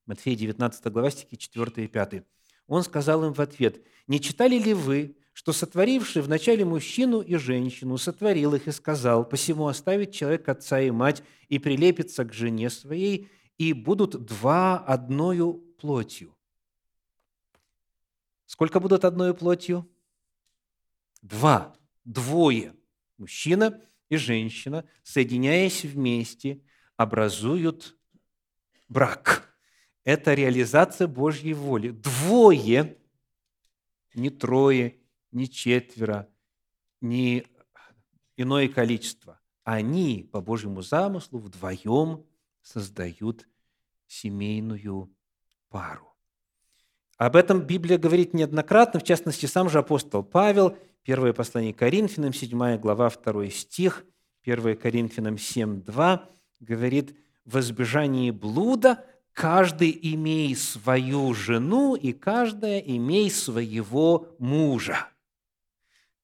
Матфея 0.06 0.34
19 0.34 0.86
глава, 0.86 1.10
стихи 1.10 1.36
4 1.36 1.84
и 1.84 1.86
5. 1.86 2.24
Он 2.66 2.82
сказал 2.82 3.26
им 3.26 3.34
в 3.34 3.40
ответ, 3.40 3.84
«Не 4.06 4.18
читали 4.18 4.58
ли 4.58 4.72
вы, 4.72 5.18
что 5.34 5.52
сотворивший 5.52 6.22
вначале 6.22 6.64
мужчину 6.64 7.20
и 7.20 7.36
женщину 7.36 7.98
сотворил 7.98 8.54
их 8.54 8.66
и 8.68 8.72
сказал, 8.72 9.28
посему 9.28 9.66
оставит 9.66 10.12
человек 10.12 10.48
отца 10.48 10.80
и 10.80 10.90
мать 10.90 11.22
и 11.50 11.58
прилепится 11.58 12.24
к 12.24 12.32
жене 12.32 12.70
своей, 12.70 13.28
и 13.58 13.74
будут 13.74 14.24
два 14.24 14.78
одною 14.78 15.62
плотью». 15.78 16.34
Сколько 18.50 18.80
будут 18.80 19.04
одной 19.04 19.32
плотью? 19.32 19.88
Два, 21.22 21.72
двое. 22.04 22.74
Мужчина 23.16 23.80
и 24.08 24.16
женщина, 24.16 24.84
соединяясь 25.04 25.84
вместе, 25.84 26.60
образуют 26.96 27.96
брак. 28.88 29.54
Это 30.02 30.34
реализация 30.34 31.06
Божьей 31.06 31.54
воли. 31.54 31.90
Двое, 31.90 32.98
не 34.14 34.30
трое, 34.30 34.98
не 35.30 35.48
четверо, 35.48 36.28
не 37.00 37.46
иное 38.36 38.66
количество. 38.66 39.38
Они 39.62 40.28
по 40.32 40.40
Божьему 40.40 40.82
замыслу 40.82 41.38
вдвоем 41.38 42.26
создают 42.62 43.46
семейную 44.08 45.08
пару. 45.68 46.09
Об 47.20 47.36
этом 47.36 47.60
Библия 47.60 47.98
говорит 47.98 48.32
неоднократно, 48.32 48.98
в 48.98 49.04
частности, 49.04 49.44
сам 49.44 49.68
же 49.68 49.78
апостол 49.78 50.22
Павел, 50.22 50.78
первое 51.02 51.34
послание 51.34 51.74
Коринфянам, 51.74 52.32
7 52.32 52.78
глава, 52.78 53.10
2 53.10 53.50
стих, 53.50 54.06
1 54.42 54.74
Коринфянам 54.78 55.36
7, 55.36 55.82
2, 55.82 56.28
говорит, 56.60 57.14
«В 57.44 57.60
избежании 57.60 58.30
блуда 58.30 59.04
каждый 59.34 59.90
имей 60.00 60.56
свою 60.56 61.34
жену, 61.34 61.94
и 61.94 62.14
каждая 62.14 62.78
имей 62.78 63.30
своего 63.30 64.28
мужа». 64.38 65.06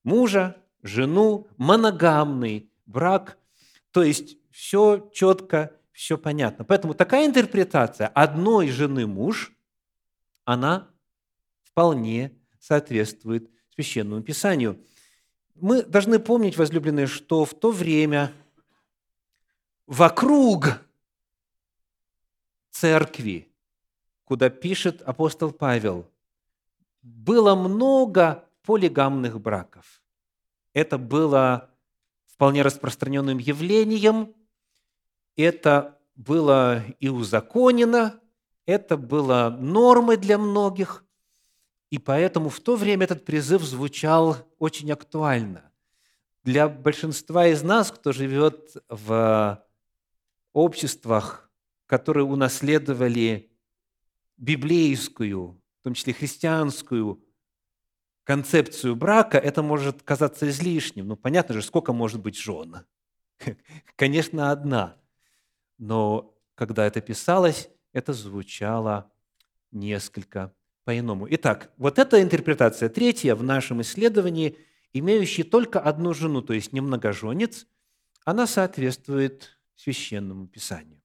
Мужа, 0.02 0.56
жену, 0.82 1.46
моногамный 1.58 2.70
брак, 2.86 3.36
то 3.90 4.02
есть 4.02 4.38
все 4.50 5.10
четко, 5.12 5.72
все 5.92 6.16
понятно. 6.16 6.64
Поэтому 6.64 6.94
такая 6.94 7.26
интерпретация 7.26 8.06
одной 8.06 8.68
жены 8.68 9.06
муж– 9.06 9.52
она 10.46 10.88
вполне 11.64 12.32
соответствует 12.58 13.50
Священному 13.74 14.22
Писанию. 14.22 14.82
Мы 15.56 15.82
должны 15.82 16.18
помнить, 16.18 16.56
возлюбленные, 16.56 17.06
что 17.06 17.44
в 17.44 17.52
то 17.52 17.70
время 17.70 18.32
вокруг 19.86 20.80
церкви, 22.70 23.48
куда 24.24 24.48
пишет 24.48 25.02
апостол 25.02 25.52
Павел, 25.52 26.08
было 27.02 27.54
много 27.54 28.48
полигамных 28.62 29.40
браков. 29.40 30.00
Это 30.72 30.96
было 30.96 31.70
вполне 32.26 32.62
распространенным 32.62 33.38
явлением, 33.38 34.34
это 35.36 35.98
было 36.14 36.84
и 37.00 37.08
узаконено, 37.08 38.20
это 38.66 38.96
было 38.96 39.56
нормой 39.58 40.16
для 40.16 40.38
многих, 40.38 41.04
и 41.90 41.98
поэтому 41.98 42.48
в 42.48 42.60
то 42.60 42.76
время 42.76 43.04
этот 43.04 43.24
призыв 43.24 43.62
звучал 43.62 44.36
очень 44.58 44.90
актуально. 44.92 45.70
Для 46.42 46.68
большинства 46.68 47.46
из 47.46 47.62
нас, 47.62 47.90
кто 47.90 48.12
живет 48.12 48.76
в 48.88 49.64
обществах, 50.52 51.50
которые 51.86 52.24
унаследовали 52.24 53.50
библейскую, 54.36 55.60
в 55.80 55.84
том 55.84 55.94
числе 55.94 56.12
христианскую 56.12 57.22
концепцию 58.24 58.96
брака, 58.96 59.38
это 59.38 59.62
может 59.62 60.02
казаться 60.02 60.48
излишним. 60.48 61.06
Ну, 61.06 61.16
понятно 61.16 61.54
же, 61.54 61.62
сколько 61.62 61.92
может 61.92 62.20
быть 62.20 62.36
жен? 62.36 62.84
Конечно, 63.96 64.50
одна. 64.50 64.96
Но 65.78 66.34
когда 66.56 66.86
это 66.86 67.00
писалось, 67.00 67.68
это 67.96 68.12
звучало 68.12 69.10
несколько 69.72 70.54
по-иному. 70.84 71.26
Итак, 71.30 71.72
вот 71.78 71.98
эта 71.98 72.22
интерпретация 72.22 72.90
третья 72.90 73.34
в 73.34 73.42
нашем 73.42 73.80
исследовании, 73.80 74.58
имеющая 74.92 75.44
только 75.44 75.80
одну 75.80 76.12
жену, 76.12 76.42
то 76.42 76.52
есть 76.52 76.74
немногоженец, 76.74 77.66
она 78.26 78.46
соответствует 78.46 79.58
священному 79.76 80.46
писанию. 80.46 81.00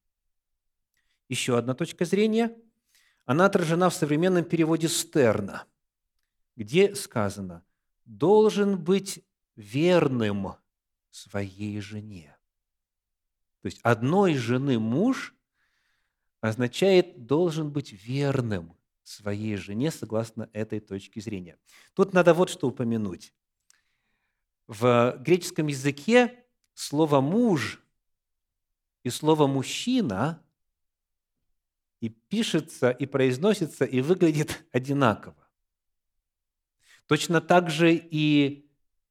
Еще 1.29 1.57
одна 1.57 1.75
точка 1.75 2.03
зрения, 2.03 2.57
она 3.25 3.45
отражена 3.45 3.89
в 3.89 3.93
современном 3.93 4.43
переводе 4.43 4.89
Стерна, 4.89 5.63
где 6.57 6.93
сказано 6.93 7.63
«должен 8.03 8.77
быть 8.77 9.23
верным 9.55 10.55
своей 11.09 11.79
жене». 11.79 12.35
То 13.61 13.67
есть 13.67 13.79
одной 13.81 14.33
жены 14.35 14.77
муж 14.77 15.33
означает 16.41 17.25
«должен 17.25 17.71
быть 17.71 17.93
верным 17.93 18.75
своей 19.03 19.55
жене» 19.55 19.91
согласно 19.91 20.49
этой 20.53 20.79
точке 20.79 21.21
зрения. 21.21 21.57
Тут 21.93 22.13
надо 22.13 22.33
вот 22.33 22.49
что 22.49 22.67
упомянуть. 22.67 23.33
В 24.67 25.17
греческом 25.19 25.67
языке 25.67 26.43
слово 26.73 27.21
«муж» 27.21 27.81
и 29.03 29.09
слово 29.09 29.47
«мужчина» 29.47 30.43
и 31.99 32.09
пишется, 32.09 32.89
и 32.89 33.05
произносится, 33.05 33.85
и 33.85 34.01
выглядит 34.01 34.65
одинаково. 34.71 35.47
Точно 37.05 37.41
так 37.41 37.69
же 37.69 37.93
и 37.93 38.67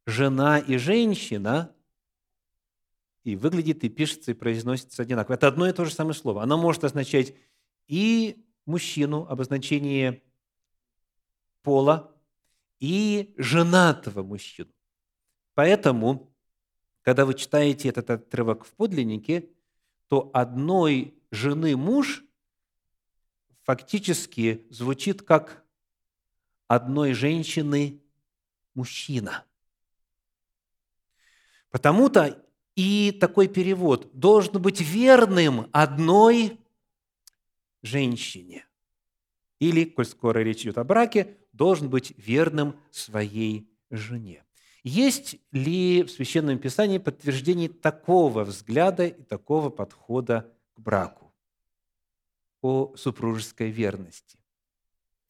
жена 0.07 0.59
и 0.59 0.77
женщина 0.77 1.77
и 3.24 3.37
выглядит, 3.37 3.85
и 3.85 3.88
пишется, 3.88 4.30
и 4.30 4.35
произносится 4.35 5.02
одинаково. 5.02 5.35
Это 5.35 5.48
одно 5.48 5.68
и 5.68 5.72
то 5.72 5.85
же 5.85 5.92
самое 5.92 6.14
слово. 6.14 6.42
Оно 6.42 6.56
может 6.56 6.85
означать 6.85 7.35
и 7.87 8.44
мужчину, 8.66 9.26
обозначение 9.28 10.22
пола, 11.62 12.14
и 12.78 13.35
женатого 13.37 14.22
мужчину. 14.22 14.70
Поэтому, 15.54 16.33
когда 17.02 17.26
вы 17.26 17.35
читаете 17.35 17.88
этот 17.90 18.11
отрывок 18.11 18.64
в 18.64 18.72
подлиннике, 18.72 19.50
то 20.09 20.30
одной 20.33 21.14
жены 21.30 21.76
муж 21.76 22.24
фактически 23.62 24.66
звучит 24.70 25.22
как 25.22 25.64
одной 26.66 27.12
женщины 27.12 28.02
мужчина. 28.74 29.44
Потому-то 31.70 32.44
и 32.81 33.12
такой 33.12 33.47
перевод 33.47 34.09
должен 34.14 34.62
быть 34.62 34.81
верным 34.81 35.69
одной 35.71 36.59
женщине. 37.83 38.64
Или, 39.59 39.85
коль 39.85 40.07
скоро 40.07 40.38
речь 40.38 40.62
идет 40.62 40.79
о 40.79 40.85
браке, 40.85 41.37
должен 41.53 41.90
быть 41.90 42.14
верным 42.16 42.75
своей 42.90 43.71
жене. 43.90 44.45
Есть 44.83 45.37
ли 45.53 46.05
в 46.05 46.11
Священном 46.11 46.59
Писании 46.59 46.97
подтверждение 46.97 47.69
такого 47.69 48.45
взгляда 48.45 49.09
и 49.09 49.23
такого 49.25 49.69
подхода 49.69 50.51
к 50.73 50.81
браку? 50.81 51.35
О 52.62 52.97
супружеской 52.97 53.71
верности. 53.71 54.38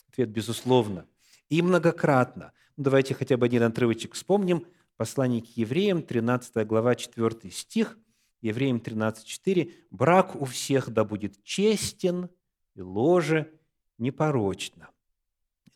Ответ– 0.09 0.29
безусловно. 0.31 1.09
И 1.49 1.63
многократно. 1.63 2.53
Давайте 2.77 3.15
хотя 3.15 3.37
бы 3.37 3.47
один 3.47 3.65
отрывочек 3.65 4.15
вспомним– 4.15 4.65
Послание 5.01 5.41
к 5.41 5.47
евреям, 5.57 6.03
13 6.03 6.67
глава, 6.67 6.95
4 6.95 7.51
стих, 7.51 7.99
Евреям 8.43 8.77
13.4. 8.77 9.73
«Брак 9.91 10.37
у 10.37 10.45
всех 10.45 10.91
да 10.91 11.05
будет 11.05 11.43
честен, 11.43 12.29
и 12.75 12.83
ложе 12.83 13.51
непорочно». 13.97 14.91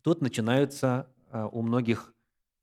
Тут 0.03 0.21
начинаются 0.21 1.11
а, 1.31 1.47
у 1.47 1.63
многих 1.63 2.13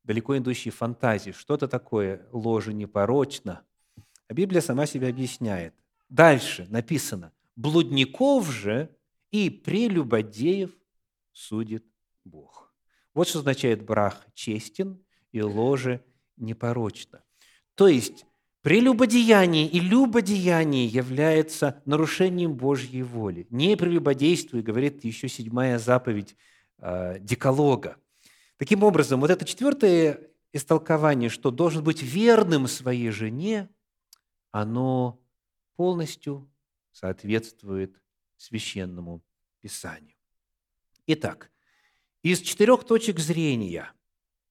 далеко 0.04 0.38
идущие 0.38 0.70
фантазии, 0.70 1.32
что-то 1.32 1.66
такое 1.66 2.28
ложе 2.30 2.72
непорочно. 2.72 3.64
А 4.28 4.32
Библия 4.32 4.60
сама 4.60 4.86
себя 4.86 5.08
объясняет. 5.08 5.74
Дальше 6.10 6.68
написано, 6.70 7.32
блудников 7.56 8.48
же 8.52 8.94
и 9.32 9.50
прелюбодеев 9.50 10.70
судит 11.32 11.84
Бог. 12.24 12.72
Вот 13.14 13.26
что 13.26 13.40
означает 13.40 13.84
брах 13.84 14.24
честен 14.34 15.04
и 15.32 15.42
ложе 15.42 15.94
непорочно. 15.94 16.11
То 17.74 17.88
есть 17.88 18.26
Прелюбодеяние 18.62 19.66
и 19.66 19.80
любодеяние 19.80 20.86
является 20.86 21.82
нарушением 21.84 22.54
Божьей 22.54 23.02
воли. 23.02 23.48
Не 23.50 23.76
прелюбодействуй, 23.76 24.62
говорит 24.62 25.02
еще 25.02 25.28
седьмая 25.28 25.80
заповедь 25.80 26.36
э, 26.78 27.18
Деколога. 27.18 27.96
Таким 28.58 28.84
образом, 28.84 29.20
вот 29.20 29.30
это 29.30 29.44
четвертое 29.44 30.20
истолкование, 30.52 31.28
что 31.28 31.50
должен 31.50 31.82
быть 31.82 32.02
верным 32.02 32.68
своей 32.68 33.10
жене, 33.10 33.68
оно 34.52 35.20
полностью 35.74 36.48
соответствует 36.92 38.00
священному 38.36 39.24
Писанию. 39.60 40.14
Итак, 41.08 41.50
из 42.22 42.40
четырех 42.40 42.84
точек 42.84 43.18
зрения, 43.18 43.90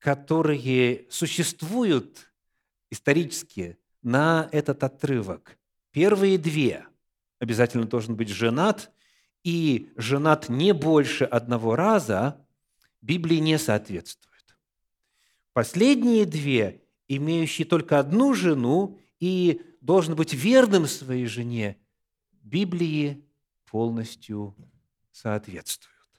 которые 0.01 1.05
существуют 1.11 2.31
исторически 2.89 3.77
на 4.01 4.49
этот 4.51 4.83
отрывок. 4.83 5.59
Первые 5.91 6.39
две 6.39 6.87
обязательно 7.37 7.85
должен 7.85 8.15
быть 8.15 8.29
женат, 8.29 8.91
и 9.43 9.91
женат 9.95 10.49
не 10.49 10.73
больше 10.73 11.23
одного 11.23 11.75
раза, 11.75 12.43
Библии 13.01 13.37
не 13.37 13.59
соответствует. 13.59 14.57
Последние 15.53 16.25
две, 16.25 16.83
имеющие 17.07 17.67
только 17.67 17.99
одну 17.99 18.33
жену 18.33 18.99
и 19.19 19.61
должен 19.81 20.15
быть 20.15 20.33
верным 20.33 20.87
своей 20.87 21.27
жене, 21.27 21.77
Библии 22.41 23.23
полностью 23.65 24.55
соответствуют. 25.11 26.09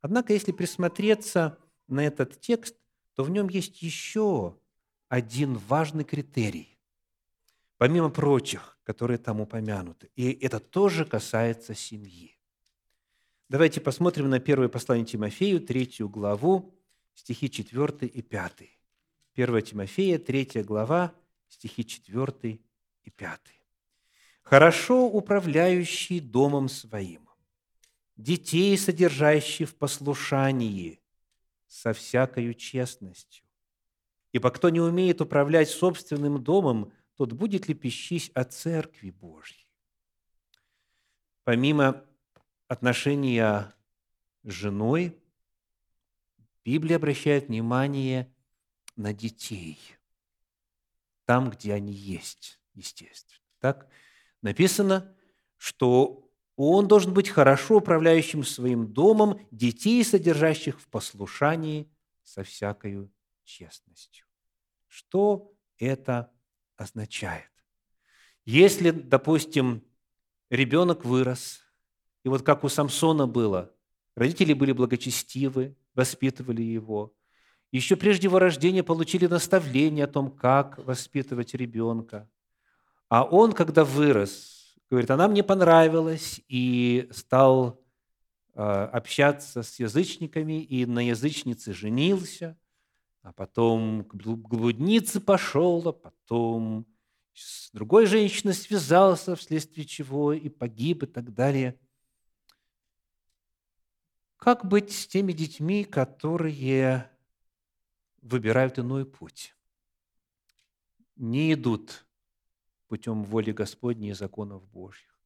Однако, 0.00 0.32
если 0.32 0.52
присмотреться 0.52 1.58
на 1.90 2.06
этот 2.06 2.40
текст, 2.40 2.76
то 3.14 3.24
в 3.24 3.30
нем 3.30 3.48
есть 3.48 3.82
еще 3.82 4.56
один 5.08 5.58
важный 5.58 6.04
критерий, 6.04 6.78
помимо 7.78 8.10
прочих, 8.10 8.78
которые 8.84 9.18
там 9.18 9.40
упомянуты. 9.40 10.10
И 10.16 10.32
это 10.32 10.60
тоже 10.60 11.04
касается 11.04 11.74
семьи. 11.74 12.36
Давайте 13.48 13.80
посмотрим 13.80 14.30
на 14.30 14.38
первое 14.38 14.68
послание 14.68 15.04
Тимофею, 15.04 15.60
третью 15.60 16.08
главу, 16.08 16.72
стихи 17.14 17.50
4 17.50 18.06
и 18.06 18.22
5. 18.22 18.52
1 19.34 19.62
Тимофея, 19.62 20.18
3 20.18 20.62
глава, 20.62 21.12
стихи 21.48 21.84
4 21.84 22.60
и 23.02 23.10
5. 23.10 23.40
«Хорошо 24.42 25.06
управляющий 25.06 26.20
домом 26.20 26.68
своим, 26.68 27.28
детей, 28.16 28.76
содержащий 28.78 29.64
в 29.64 29.74
послушании, 29.74 30.99
со 31.70 31.92
всякою 31.92 32.52
честностью, 32.54 33.44
Ибо 34.32 34.50
кто 34.50 34.68
не 34.68 34.80
умеет 34.80 35.20
управлять 35.20 35.70
собственным 35.70 36.42
домом, 36.42 36.92
тот 37.16 37.32
будет 37.32 37.68
ли 37.68 37.74
пищись 37.74 38.30
о 38.34 38.44
Церкви 38.44 39.10
Божьей. 39.10 39.66
Помимо 41.44 42.04
отношения 42.68 43.74
с 44.44 44.50
женой, 44.50 45.18
Библия 46.64 46.96
обращает 46.96 47.48
внимание 47.48 48.32
на 48.96 49.12
детей, 49.12 49.78
там, 51.24 51.50
где 51.50 51.74
они 51.74 51.92
есть, 51.92 52.60
естественно. 52.74 53.40
Так 53.58 53.88
написано, 54.42 55.16
что 55.56 56.29
он 56.68 56.88
должен 56.88 57.14
быть 57.14 57.30
хорошо 57.30 57.76
управляющим 57.78 58.44
своим 58.44 58.92
домом, 58.92 59.40
детей, 59.50 60.04
содержащих 60.04 60.78
в 60.78 60.88
послушании 60.88 61.90
со 62.22 62.42
всякою 62.42 63.10
честностью. 63.44 64.26
Что 64.86 65.54
это 65.78 66.30
означает? 66.76 67.50
Если, 68.44 68.90
допустим, 68.90 69.82
ребенок 70.50 71.04
вырос, 71.04 71.62
и 72.24 72.28
вот 72.28 72.42
как 72.42 72.62
у 72.64 72.68
Самсона 72.68 73.26
было, 73.26 73.72
родители 74.14 74.52
были 74.52 74.72
благочестивы, 74.72 75.76
воспитывали 75.94 76.60
его, 76.60 77.14
еще 77.72 77.96
прежде 77.96 78.26
его 78.26 78.38
рождения 78.38 78.82
получили 78.82 79.26
наставление 79.26 80.04
о 80.04 80.08
том, 80.08 80.30
как 80.30 80.76
воспитывать 80.78 81.54
ребенка. 81.54 82.28
А 83.08 83.24
он, 83.24 83.52
когда 83.52 83.84
вырос, 83.84 84.59
говорит, 84.90 85.10
она 85.10 85.28
мне 85.28 85.42
понравилась, 85.42 86.40
и 86.48 87.08
стал 87.12 87.80
э, 88.54 88.60
общаться 88.60 89.62
с 89.62 89.78
язычниками, 89.78 90.62
и 90.62 90.86
на 90.86 91.06
язычнице 91.06 91.72
женился– 91.72 92.58
а 93.22 93.32
потом 93.32 94.04
к 94.04 94.14
блуднице 94.14 95.20
пошел, 95.20 95.86
а 95.88 95.92
потом 95.92 96.86
с 97.34 97.70
другой 97.70 98.06
женщиной 98.06 98.54
связался, 98.54 99.36
вследствие 99.36 99.86
чего 99.86 100.32
и 100.32 100.48
погиб 100.48 101.02
и 101.02 101.06
так 101.06 101.32
далее. 101.34 101.78
Как 104.36 104.64
быть 104.64 104.90
с 104.92 105.06
теми 105.06 105.32
детьми, 105.32 105.84
которые 105.84 107.10
выбирают 108.22 108.78
иной 108.78 109.04
путь, 109.04 109.54
не 111.16 111.52
идут 111.52 112.06
путем 112.90 113.22
воли 113.22 113.52
Господней 113.52 114.10
и 114.10 114.14
законов 114.14 114.68
Божьих, 114.68 115.16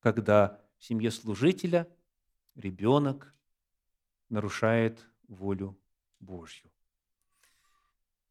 когда 0.00 0.60
в 0.76 0.84
семье 0.84 1.10
служителя 1.10 1.88
ребенок 2.54 3.34
нарушает 4.28 5.00
волю 5.26 5.74
Божью. 6.20 6.70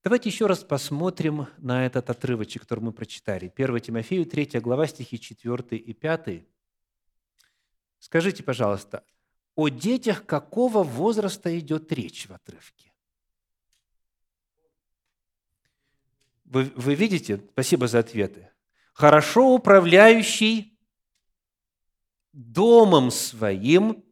Давайте 0.03 0.29
еще 0.29 0.45
раз 0.45 0.63
посмотрим 0.63 1.47
на 1.57 1.87
этот 1.87 2.11
отрывочек, 2.11 2.61
который 2.61 2.81
мы 2.81 2.91
прочитали. 2.91 3.51
1 3.55 3.79
Тимофею, 3.79 4.27
3 4.27 4.59
глава, 4.59 4.85
стихи 4.85 5.19
4 5.19 5.75
и 5.75 5.93
5. 5.93 6.45
Скажите, 7.97 8.43
пожалуйста, 8.43 9.03
о 9.55 9.69
детях 9.69 10.23
какого 10.27 10.83
возраста 10.83 11.57
идет 11.57 11.91
речь 11.91 12.27
в 12.27 12.33
отрывке? 12.33 12.93
Вы, 16.45 16.71
вы 16.75 16.93
видите? 16.93 17.41
Спасибо 17.53 17.87
за 17.87 17.99
ответы. 17.99 18.52
Хорошо 18.93 19.55
управляющий 19.55 20.77
домом 22.31 23.11
своим, 23.11 24.03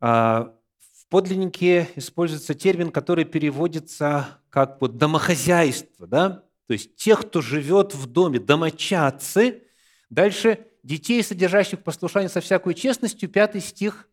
а, 0.00 0.54
в 0.78 1.08
подлиннике 1.08 1.90
используется 1.96 2.54
термин, 2.54 2.90
который 2.90 3.24
переводится 3.24 4.40
как 4.50 4.80
вот 4.80 4.96
домохозяйство, 4.98 6.06
да? 6.06 6.46
то 6.66 6.72
есть 6.72 6.96
тех, 6.96 7.20
кто 7.22 7.40
живет 7.40 7.94
в 7.94 8.06
доме, 8.06 8.38
домочадцы. 8.38 9.62
Дальше 10.10 10.66
детей, 10.82 11.22
содержащих 11.22 11.82
послушание 11.82 12.28
со 12.28 12.40
всякой 12.40 12.74
честностью, 12.74 13.28
пятый 13.28 13.60
стих. 13.60 14.08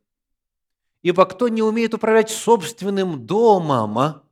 «Ибо 1.02 1.26
кто 1.26 1.50
не 1.50 1.62
умеет 1.62 1.94
управлять 1.94 2.30
собственным 2.30 3.26
домом, 3.26 4.00
а, 4.00 4.24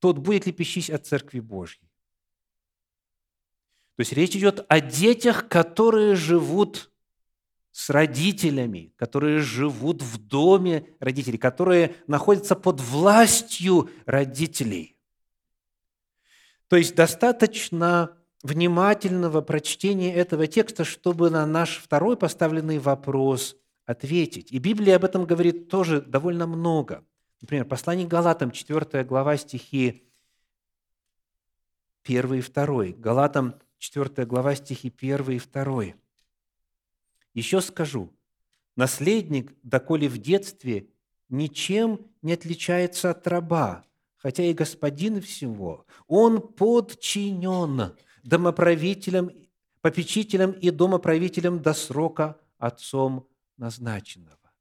тот 0.00 0.18
будет 0.18 0.46
ли 0.46 0.52
пищись 0.52 0.90
от 0.90 1.06
Церкви 1.06 1.40
Божьей». 1.40 1.89
То 4.00 4.02
есть 4.02 4.14
речь 4.14 4.34
идет 4.34 4.64
о 4.66 4.80
детях, 4.80 5.46
которые 5.46 6.14
живут 6.14 6.90
с 7.70 7.90
родителями, 7.90 8.94
которые 8.96 9.40
живут 9.40 10.00
в 10.00 10.16
доме 10.16 10.86
родителей, 11.00 11.36
которые 11.36 11.96
находятся 12.06 12.56
под 12.56 12.80
властью 12.80 13.90
родителей. 14.06 14.96
То 16.68 16.76
есть 16.76 16.94
достаточно 16.94 18.16
внимательного 18.42 19.42
прочтения 19.42 20.14
этого 20.14 20.46
текста, 20.46 20.84
чтобы 20.84 21.28
на 21.28 21.44
наш 21.44 21.76
второй 21.76 22.16
поставленный 22.16 22.78
вопрос 22.78 23.54
ответить. 23.84 24.50
И 24.50 24.58
Библия 24.58 24.96
об 24.96 25.04
этом 25.04 25.26
говорит 25.26 25.68
тоже 25.68 26.00
довольно 26.00 26.46
много. 26.46 27.04
Например, 27.42 27.66
послание 27.66 28.06
Галатам, 28.06 28.50
4 28.50 29.04
глава, 29.04 29.36
стихи 29.36 30.10
1 32.06 32.32
и 32.32 32.40
2. 32.40 32.84
Галатам, 32.96 33.56
4 33.80 34.26
глава, 34.26 34.54
стихи 34.54 34.92
1 34.96 35.30
и 35.30 35.38
2. 35.38 35.84
Еще 37.32 37.60
скажу, 37.62 38.12
наследник, 38.76 39.54
доколе 39.62 40.08
в 40.08 40.18
детстве, 40.18 40.86
ничем 41.30 42.06
не 42.20 42.34
отличается 42.34 43.10
от 43.10 43.26
раба, 43.26 43.84
хотя 44.16 44.44
и 44.44 44.52
господин 44.52 45.22
всего. 45.22 45.86
Он 46.06 46.40
подчинен 46.40 47.96
домоправителям, 48.22 49.30
попечителям 49.80 50.52
и 50.52 50.70
домоправителям 50.70 51.62
до 51.62 51.72
срока 51.72 52.38
отцом 52.58 53.26
назначенного. 53.56 54.52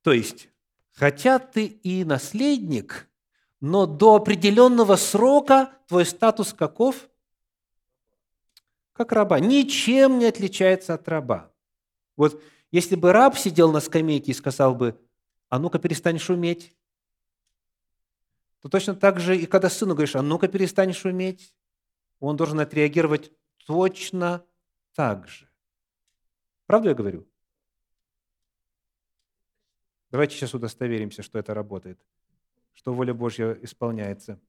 То 0.00 0.14
есть, 0.14 0.48
хотя 0.92 1.38
ты 1.38 1.66
и 1.66 2.04
наследник, 2.04 3.11
но 3.62 3.86
до 3.86 4.16
определенного 4.16 4.96
срока 4.96 5.72
твой 5.86 6.04
статус 6.04 6.52
каков? 6.52 7.08
Как 8.92 9.12
раба. 9.12 9.38
Ничем 9.38 10.18
не 10.18 10.26
отличается 10.26 10.94
от 10.94 11.08
раба. 11.08 11.52
Вот 12.16 12.42
если 12.72 12.96
бы 12.96 13.12
раб 13.12 13.38
сидел 13.38 13.70
на 13.70 13.78
скамейке 13.78 14.32
и 14.32 14.34
сказал 14.34 14.74
бы, 14.74 15.00
а 15.48 15.60
ну-ка 15.60 15.78
перестань 15.78 16.18
шуметь, 16.18 16.76
то 18.60 18.68
точно 18.68 18.96
так 18.96 19.20
же 19.20 19.38
и 19.38 19.46
когда 19.46 19.70
сыну 19.70 19.94
говоришь, 19.94 20.16
а 20.16 20.22
ну-ка 20.22 20.48
перестань 20.48 20.92
шуметь, 20.92 21.54
он 22.18 22.36
должен 22.36 22.58
отреагировать 22.58 23.30
точно 23.64 24.44
так 24.92 25.28
же. 25.28 25.48
Правду 26.66 26.88
я 26.88 26.96
говорю? 26.96 27.28
Давайте 30.10 30.34
сейчас 30.34 30.52
удостоверимся, 30.52 31.22
что 31.22 31.38
это 31.38 31.54
работает, 31.54 32.00
что 32.74 32.92
воля 32.94 33.14
Божья 33.14 33.52
исполняется. 33.62 34.40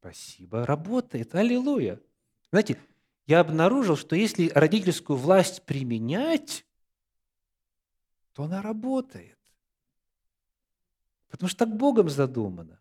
Спасибо, 0.00 0.64
работает. 0.64 1.34
Аллилуйя. 1.34 2.00
Знаете, 2.50 2.78
я 3.26 3.40
обнаружил, 3.40 3.96
что 3.96 4.16
если 4.16 4.48
родительскую 4.54 5.18
власть 5.18 5.62
применять, 5.64 6.64
то 8.32 8.44
она 8.44 8.62
работает. 8.62 9.38
Потому 11.28 11.48
что 11.48 11.58
так 11.66 11.76
Богом 11.76 12.08
задумано. 12.08 12.80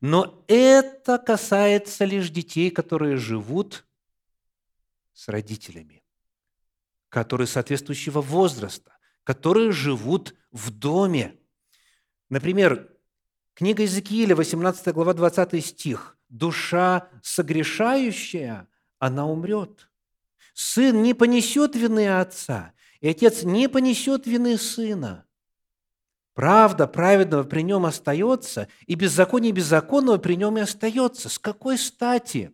Но 0.00 0.44
это 0.46 1.18
касается 1.18 2.04
лишь 2.04 2.30
детей, 2.30 2.70
которые 2.70 3.16
живут 3.16 3.86
с 5.12 5.28
родителями, 5.28 6.02
которые 7.08 7.46
соответствующего 7.46 8.20
возраста, 8.20 8.96
которые 9.24 9.72
живут 9.72 10.34
в 10.50 10.70
доме. 10.70 11.36
Например, 12.28 12.90
книга 13.54 13.82
Иезекииля, 13.82 14.34
18 14.34 14.92
глава, 14.94 15.14
20 15.14 15.64
стих. 15.64 16.16
«Душа 16.28 17.08
согрешающая, 17.22 18.68
она 18.98 19.26
умрет. 19.26 19.88
Сын 20.54 21.02
не 21.02 21.14
понесет 21.14 21.76
вины 21.76 22.18
отца, 22.18 22.72
и 23.00 23.08
отец 23.08 23.44
не 23.44 23.68
понесет 23.68 24.26
вины 24.26 24.58
сына. 24.58 25.26
Правда 26.34 26.86
праведного 26.86 27.44
при 27.44 27.62
нем 27.62 27.86
остается, 27.86 28.68
и 28.86 28.94
беззаконие 28.94 29.52
беззаконного 29.52 30.18
при 30.18 30.34
нем 30.34 30.58
и 30.58 30.60
остается. 30.60 31.28
С 31.28 31.38
какой 31.38 31.78
стати? 31.78 32.52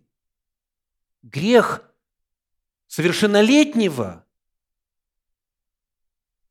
Грех 1.22 1.82
совершеннолетнего, 2.86 4.21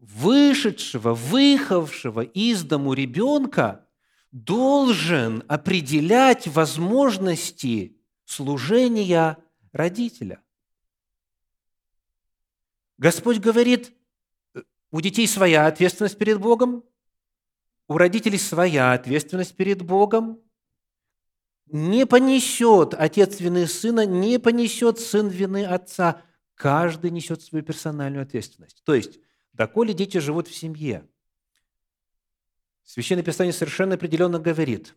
вышедшего, 0.01 1.13
выехавшего 1.13 2.21
из 2.21 2.63
дому 2.63 2.93
ребенка 2.93 3.87
должен 4.31 5.43
определять 5.47 6.47
возможности 6.47 7.97
служения 8.25 9.37
родителя. 9.71 10.41
Господь 12.97 13.37
говорит, 13.39 13.93
у 14.91 14.99
детей 14.99 15.27
своя 15.27 15.67
ответственность 15.67 16.17
перед 16.17 16.39
Богом, 16.39 16.83
у 17.87 17.97
родителей 17.97 18.37
своя 18.37 18.93
ответственность 18.93 19.55
перед 19.55 19.81
Богом. 19.81 20.41
Не 21.67 22.05
понесет 22.05 22.93
отец 22.97 23.39
вины 23.39 23.65
сына, 23.67 24.05
не 24.05 24.39
понесет 24.39 24.99
сын 24.99 25.29
вины 25.29 25.65
отца– 25.65 26.21
Каждый 26.61 27.09
несет 27.09 27.41
свою 27.41 27.65
персональную 27.65 28.21
ответственность. 28.21 28.83
То 28.83 28.93
есть, 28.93 29.19
доколе 29.62 29.93
дети 29.93 30.17
живут 30.17 30.47
в 30.47 30.56
семье, 30.56 31.08
Священное 32.84 33.24
Писание 33.24 33.54
совершенно 33.54 33.95
определенно 33.95 34.39
говорит, 34.39 34.95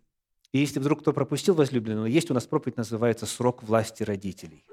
и 0.53 0.59
если 0.59 0.81
вдруг 0.81 1.01
кто 1.01 1.13
пропустил 1.13 1.55
возлюбленного, 1.55 2.07
есть 2.07 2.31
у 2.31 2.35
нас 2.35 2.47
проповедь, 2.47 2.77
называется 2.77 3.27
«Срок 3.27 3.63
власти 3.63 4.03
родителей». 4.03 4.65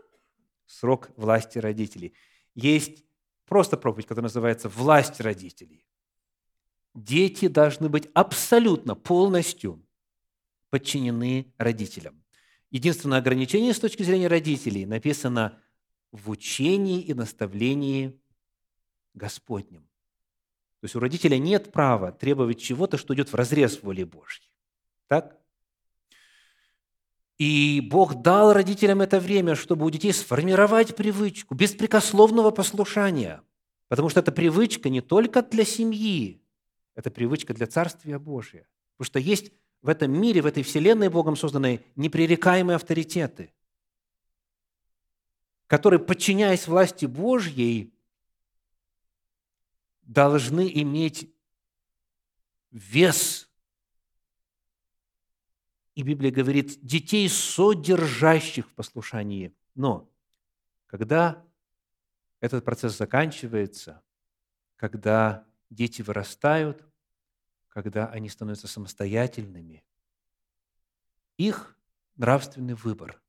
Срок 0.65 1.11
власти 1.17 1.57
родителей. 1.57 2.13
Есть 2.55 3.03
просто 3.45 3.77
проповедь, 3.77 4.07
которая 4.07 4.29
называется 4.29 4.69
«Власть 4.69 5.19
родителей». 5.19 5.85
Дети 6.93 7.47
должны 7.47 7.89
быть 7.89 8.09
абсолютно, 8.13 8.95
полностью 8.95 9.85
подчинены 10.69 11.53
родителям. 11.57 12.23
Единственное 12.69 13.19
ограничение 13.19 13.73
с 13.73 13.79
точки 13.79 14.03
зрения 14.03 14.27
родителей 14.27 14.85
написано 14.85 15.59
в 16.11 16.29
учении 16.29 17.01
и 17.01 17.13
наставлении 17.13 18.20
Господнем. 19.13 19.81
То 20.79 20.85
есть 20.85 20.95
у 20.95 20.99
родителя 20.99 21.37
нет 21.37 21.71
права 21.71 22.11
требовать 22.11 22.59
чего-то, 22.59 22.97
что 22.97 23.13
идет 23.13 23.31
в 23.31 23.35
разрез 23.35 23.81
воли 23.83 24.03
Божьей. 24.03 24.49
Так? 25.07 25.37
И 27.37 27.81
Бог 27.81 28.21
дал 28.21 28.53
родителям 28.53 29.01
это 29.01 29.19
время, 29.19 29.55
чтобы 29.55 29.85
у 29.85 29.89
детей 29.89 30.13
сформировать 30.13 30.95
привычку 30.95 31.55
беспрекословного 31.55 32.51
послушания. 32.51 33.41
Потому 33.87 34.09
что 34.09 34.21
эта 34.21 34.31
привычка 34.31 34.89
не 34.89 35.01
только 35.01 35.41
для 35.41 35.65
семьи, 35.65 36.41
это 36.95 37.11
привычка 37.11 37.53
для 37.53 37.67
Царствия 37.67 38.19
Божия. 38.19 38.67
Потому 38.97 39.05
что 39.05 39.19
есть 39.19 39.51
в 39.81 39.89
этом 39.89 40.11
мире, 40.11 40.41
в 40.41 40.45
этой 40.45 40.63
вселенной 40.63 41.09
Богом 41.09 41.35
созданной 41.35 41.81
непререкаемые 41.95 42.75
авторитеты– 42.75 43.53
которые, 45.71 46.01
подчиняясь 46.01 46.67
власти 46.67 47.05
Божьей, 47.05 47.93
должны 50.01 50.71
иметь 50.81 51.33
вес. 52.71 53.49
И 55.95 56.03
Библия 56.03 56.31
говорит, 56.31 56.83
детей, 56.85 57.27
содержащих 57.29 58.67
в 58.69 58.73
послушании. 58.73 59.55
Но 59.75 60.09
когда 60.87 61.45
этот 62.39 62.65
процесс 62.65 62.97
заканчивается, 62.97 64.01
когда 64.75 65.47
дети 65.69 66.01
вырастают, 66.01 66.85
когда 67.69 68.07
они 68.07 68.29
становятся 68.29 68.67
самостоятельными, 68.67 69.83
их 71.37 71.77
нравственный 72.15 72.73
выбор, 72.73 73.21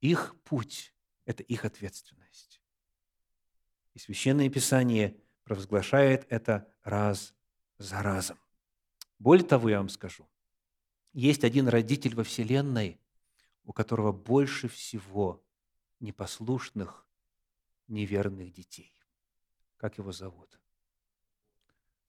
их 0.00 0.40
путь 0.44 0.94
это 1.28 1.42
их 1.42 1.66
ответственность. 1.66 2.62
И 3.92 3.98
Священное 3.98 4.48
Писание 4.48 5.20
провозглашает 5.48 6.26
это 6.28 6.70
раз 6.84 7.34
за 7.78 8.02
разом. 8.02 8.38
Более 9.18 9.46
того, 9.46 9.70
я 9.70 9.78
вам 9.78 9.88
скажу, 9.88 10.28
есть 11.14 11.42
один 11.42 11.68
родитель 11.68 12.14
во 12.14 12.22
Вселенной, 12.22 13.00
у 13.64 13.72
которого 13.72 14.12
больше 14.12 14.68
всего 14.68 15.42
непослушных, 16.00 17.06
неверных 17.88 18.52
детей. 18.52 18.92
Как 19.78 19.96
его 19.96 20.12
зовут? 20.12 20.60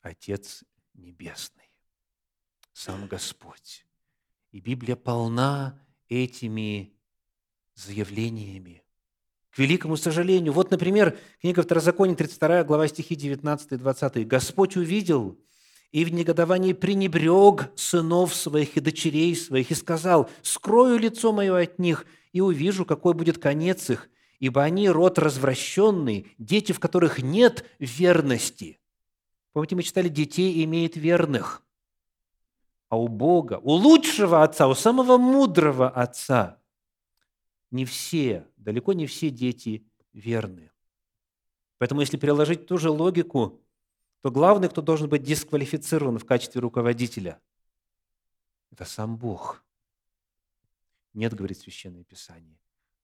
Отец 0.01 0.65
Небесный, 0.93 1.71
сам 2.73 3.07
Господь. 3.07 3.85
И 4.51 4.59
Библия 4.59 4.97
полна 4.97 5.81
этими 6.09 6.93
заявлениями 7.73 8.83
к 9.51 9.57
великому 9.57 9.97
сожалению. 9.97 10.53
Вот, 10.53 10.71
например, 10.71 11.17
книга 11.41 11.63
Второзакония, 11.63 12.15
32 12.15 12.63
глава 12.63 12.87
стихи 12.87 13.15
19 13.15 13.71
и 13.71 13.75
20. 13.77 14.27
«Господь 14.27 14.77
увидел 14.77 15.37
и 15.91 16.05
в 16.05 16.13
негодовании 16.13 16.73
пренебрег 16.73 17.71
сынов 17.75 18.35
своих 18.35 18.77
и 18.77 18.79
дочерей 18.79 19.35
своих 19.35 19.71
и 19.71 19.75
сказал, 19.75 20.29
«Скрою 20.43 20.99
лицо 20.99 21.31
мое 21.31 21.57
от 21.57 21.79
них, 21.79 22.05
и 22.31 22.41
увижу, 22.41 22.85
какой 22.85 23.15
будет 23.15 23.39
конец 23.39 23.89
их, 23.89 24.07
ибо 24.39 24.61
они 24.61 24.87
род 24.87 25.17
развращенный, 25.17 26.27
дети, 26.37 26.71
в 26.71 26.79
которых 26.79 27.23
нет 27.23 27.65
верности». 27.79 28.79
Помните, 29.51 29.75
мы 29.75 29.81
читали, 29.81 30.09
детей 30.09 30.63
имеет 30.63 30.95
верных. 30.95 31.63
А 32.87 32.99
у 32.99 33.07
Бога, 33.07 33.59
у 33.63 33.71
лучшего 33.71 34.43
отца, 34.43 34.67
у 34.67 34.75
самого 34.75 35.17
мудрого 35.17 35.89
отца– 35.89 36.57
не 37.71 37.85
все, 37.85 38.47
далеко 38.57 38.93
не 38.93 39.05
все 39.05 39.29
дети 39.29 39.85
верны. 40.13 40.71
Поэтому 41.77 42.01
если 42.01 42.17
переложить 42.17 42.67
ту 42.67 42.77
же 42.77 42.89
логику, 42.89 43.61
то 44.21 44.31
главный, 44.31 44.69
кто 44.69 44.81
должен 44.81 45.07
быть 45.07 45.23
дисквалифицирован 45.23 46.17
в 46.19 46.25
качестве 46.25 46.59
руководителя, 46.61 47.39
это 48.71 48.85
сам 48.85 49.17
Бог. 49.17 49.63
Нет, 51.13 51.33
говорит 51.33 51.57
Священное 51.57 52.03
Писание. 52.03 52.59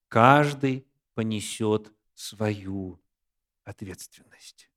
Каждый 0.07 0.85
понесет 1.13 1.91
свою 2.13 2.99
ответственность. 3.63 4.69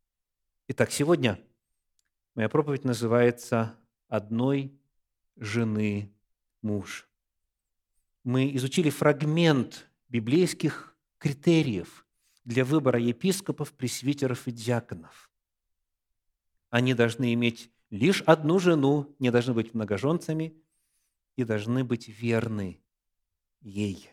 Итак, 0.69 0.91
сегодня 0.91 1.39
моя 2.35 2.49
проповедь 2.49 2.85
называется 2.85 3.77
«Одной 4.09 4.79
жены 5.37 6.13
муж» 6.63 7.08
мы 8.29 8.55
изучили 8.57 8.91
фрагмент 8.91 9.89
библейских 10.11 10.95
критериев, 11.17 12.05
для 12.45 12.63
выбора 12.63 13.01
епископов, 13.01 13.73
пресвитеров 13.73 14.47
и 14.47 14.51
диаконов. 14.51 15.31
Они 16.69 16.93
должны 16.93 17.33
иметь 17.33 17.71
лишь 17.89 18.21
одну 18.21 18.59
жену, 18.59 19.17
не 19.19 19.31
должны 19.31 19.55
быть 19.55 19.73
многоженцами 19.73 20.55
и 21.37 21.45
должны 21.45 21.85
быть 21.85 22.09
верны 22.09 22.83
ей. 23.63 24.11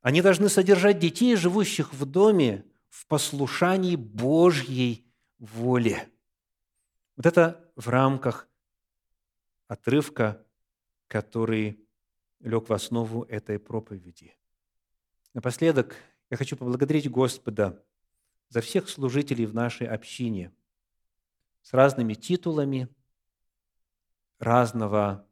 Они 0.00 0.22
должны 0.22 0.48
содержать 0.48 0.98
детей, 0.98 1.36
живущих 1.36 1.92
в 1.92 2.06
доме, 2.06 2.64
в 2.88 3.06
послушании 3.08 3.96
Божьей 3.96 5.06
воле. 5.38 6.08
Вот 7.14 7.26
это 7.26 7.70
в 7.76 7.90
рамках 7.90 8.48
отрывка, 9.66 10.42
который 11.08 11.84
лег 12.40 12.68
в 12.68 12.72
основу 12.72 13.24
этой 13.24 13.58
проповеди. 13.58 14.34
Напоследок 15.34 15.96
я 16.30 16.36
хочу 16.36 16.56
поблагодарить 16.56 17.10
Господа 17.10 17.84
за 18.48 18.60
всех 18.60 18.88
служителей 18.88 19.46
в 19.46 19.54
нашей 19.54 19.86
общине 19.86 20.52
с 21.62 21.72
разными 21.72 22.14
титулами, 22.14 22.88
разного 24.38 25.28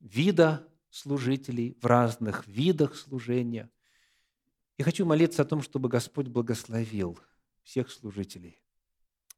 вида 0.00 0.66
служителей, 0.90 1.76
в 1.80 1.86
разных 1.86 2.46
видах 2.46 2.96
служения. 2.96 3.70
И 4.78 4.82
хочу 4.82 5.04
молиться 5.04 5.42
о 5.42 5.44
том, 5.46 5.62
чтобы 5.62 5.88
Господь 5.88 6.28
благословил 6.28 7.18
всех 7.62 7.90
служителей, 7.90 8.62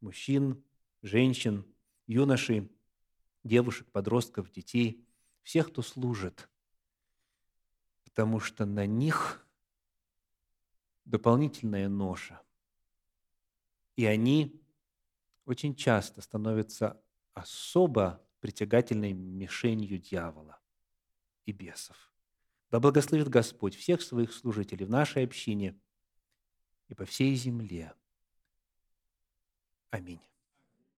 мужчин, 0.00 0.62
женщин, 1.02 1.64
юношей, 2.06 2.70
девушек, 3.42 3.90
подростков, 3.90 4.50
детей, 4.50 5.04
всех, 5.42 5.68
кто 5.68 5.82
служит, 5.82 6.48
потому 8.18 8.40
что 8.40 8.66
на 8.66 8.84
них 8.84 9.46
дополнительная 11.04 11.88
ноша. 11.88 12.42
И 13.94 14.06
они 14.06 14.60
очень 15.44 15.76
часто 15.76 16.20
становятся 16.20 17.00
особо 17.34 18.20
притягательной 18.40 19.12
мишенью 19.12 20.00
дьявола 20.00 20.58
и 21.46 21.52
бесов. 21.52 22.12
Да 22.72 22.80
благословит 22.80 23.28
Господь 23.28 23.76
всех 23.76 24.02
своих 24.02 24.32
служителей 24.32 24.84
в 24.84 24.90
нашей 24.90 25.22
общине 25.22 25.80
и 26.88 26.94
по 26.94 27.04
всей 27.04 27.36
земле. 27.36 27.94
Аминь. 29.90 30.20